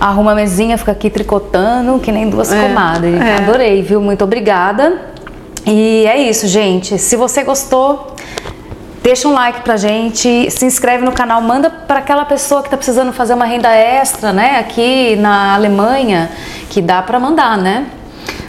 [0.00, 3.20] Arruma a mesinha, fica aqui tricotando, que nem duas É, comadres.
[3.20, 3.36] é.
[3.36, 4.00] Adorei, viu?
[4.00, 5.00] Muito obrigada.
[5.66, 6.98] E é isso, gente.
[6.98, 8.14] Se você gostou,
[9.02, 12.76] deixa um like pra gente, se inscreve no canal, manda para aquela pessoa que tá
[12.76, 14.58] precisando fazer uma renda extra, né?
[14.58, 16.30] Aqui na Alemanha,
[16.68, 17.86] que dá pra mandar, né?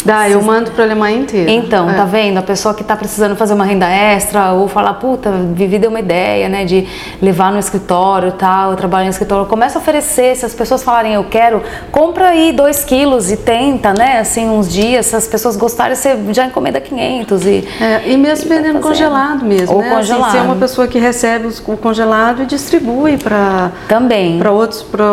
[0.06, 1.50] Dá, eu mando para a Alemanha inteira.
[1.52, 1.94] Então, É.
[1.94, 2.38] tá vendo?
[2.38, 6.00] A pessoa que tá precisando fazer uma renda extra ou falar, puta, Vivi deu uma
[6.00, 6.88] ideia, né, de
[7.22, 10.84] levar no escritório e tal, eu trabalho no escritório, começa a oferecer, se as pessoas
[10.84, 15.28] falarem, eu quero, compra aí dois quilos e tenta, né, assim, uns dias, se as
[15.28, 17.68] pessoas gostarem, você já encomenda 500 e...
[17.82, 18.82] É, e mesmo vendendo fazendo.
[18.82, 19.88] congelado mesmo, Ou né?
[19.88, 20.32] Assim, congelado.
[20.32, 24.38] ser uma pessoa que recebe o congelado e distribui para Também.
[24.40, 24.52] para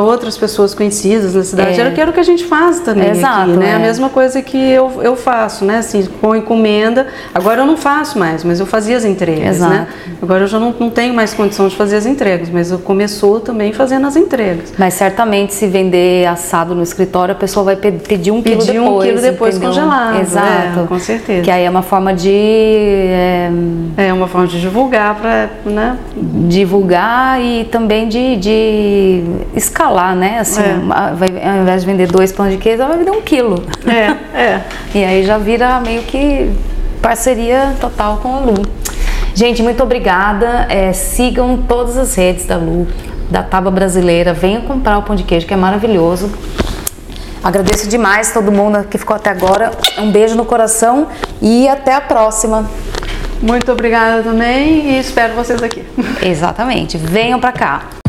[0.01, 1.79] outras pessoas conhecidas na cidade.
[1.79, 1.81] É.
[1.83, 3.71] Era que era o que a gente faz também Exato, aqui, né?
[3.71, 3.75] é.
[3.75, 5.79] A mesma coisa que eu, eu faço, né?
[5.79, 7.07] Assim, com encomenda.
[7.35, 9.67] Agora eu não faço mais, mas eu fazia as entregas, né?
[9.67, 9.73] Exato.
[9.73, 9.87] né?
[10.23, 13.41] Agora eu já não, não tenho mais condição de fazer as entregas, mas eu começou
[13.41, 14.73] também fazendo as entregas.
[14.79, 18.89] Mas certamente se vender assado no escritório, a pessoa vai pedir um pedir quilo depois.
[18.89, 19.75] um quilo depois entendeu?
[19.75, 20.21] congelado.
[20.21, 20.81] Exato.
[20.81, 21.43] É, com certeza.
[21.43, 22.31] Que aí é uma forma de...
[22.31, 23.51] É,
[23.97, 25.99] é uma forma de divulgar para, né?
[26.49, 29.23] Divulgar e também de, de
[29.55, 30.39] escalar, né?
[30.41, 31.15] Assim, é.
[31.15, 33.63] vai, ao invés de vender dois pães de queijo, ela vai vender um quilo.
[33.87, 34.61] É, é.
[34.95, 36.51] e aí já vira meio que
[37.01, 38.63] parceria total com a Lu.
[39.35, 40.67] Gente, muito obrigada.
[40.69, 42.87] É, sigam todas as redes da Lu,
[43.31, 44.33] da Taba Brasileira.
[44.33, 46.31] Venham comprar o pão de queijo, que é maravilhoso.
[47.43, 49.73] Agradeço demais todo mundo que ficou até agora.
[49.99, 51.09] Um beijo no coração
[51.41, 52.71] e até a próxima.
[53.43, 55.85] Muito obrigada também e espero vocês aqui.
[56.23, 56.97] Exatamente.
[56.97, 58.02] Venham para cá.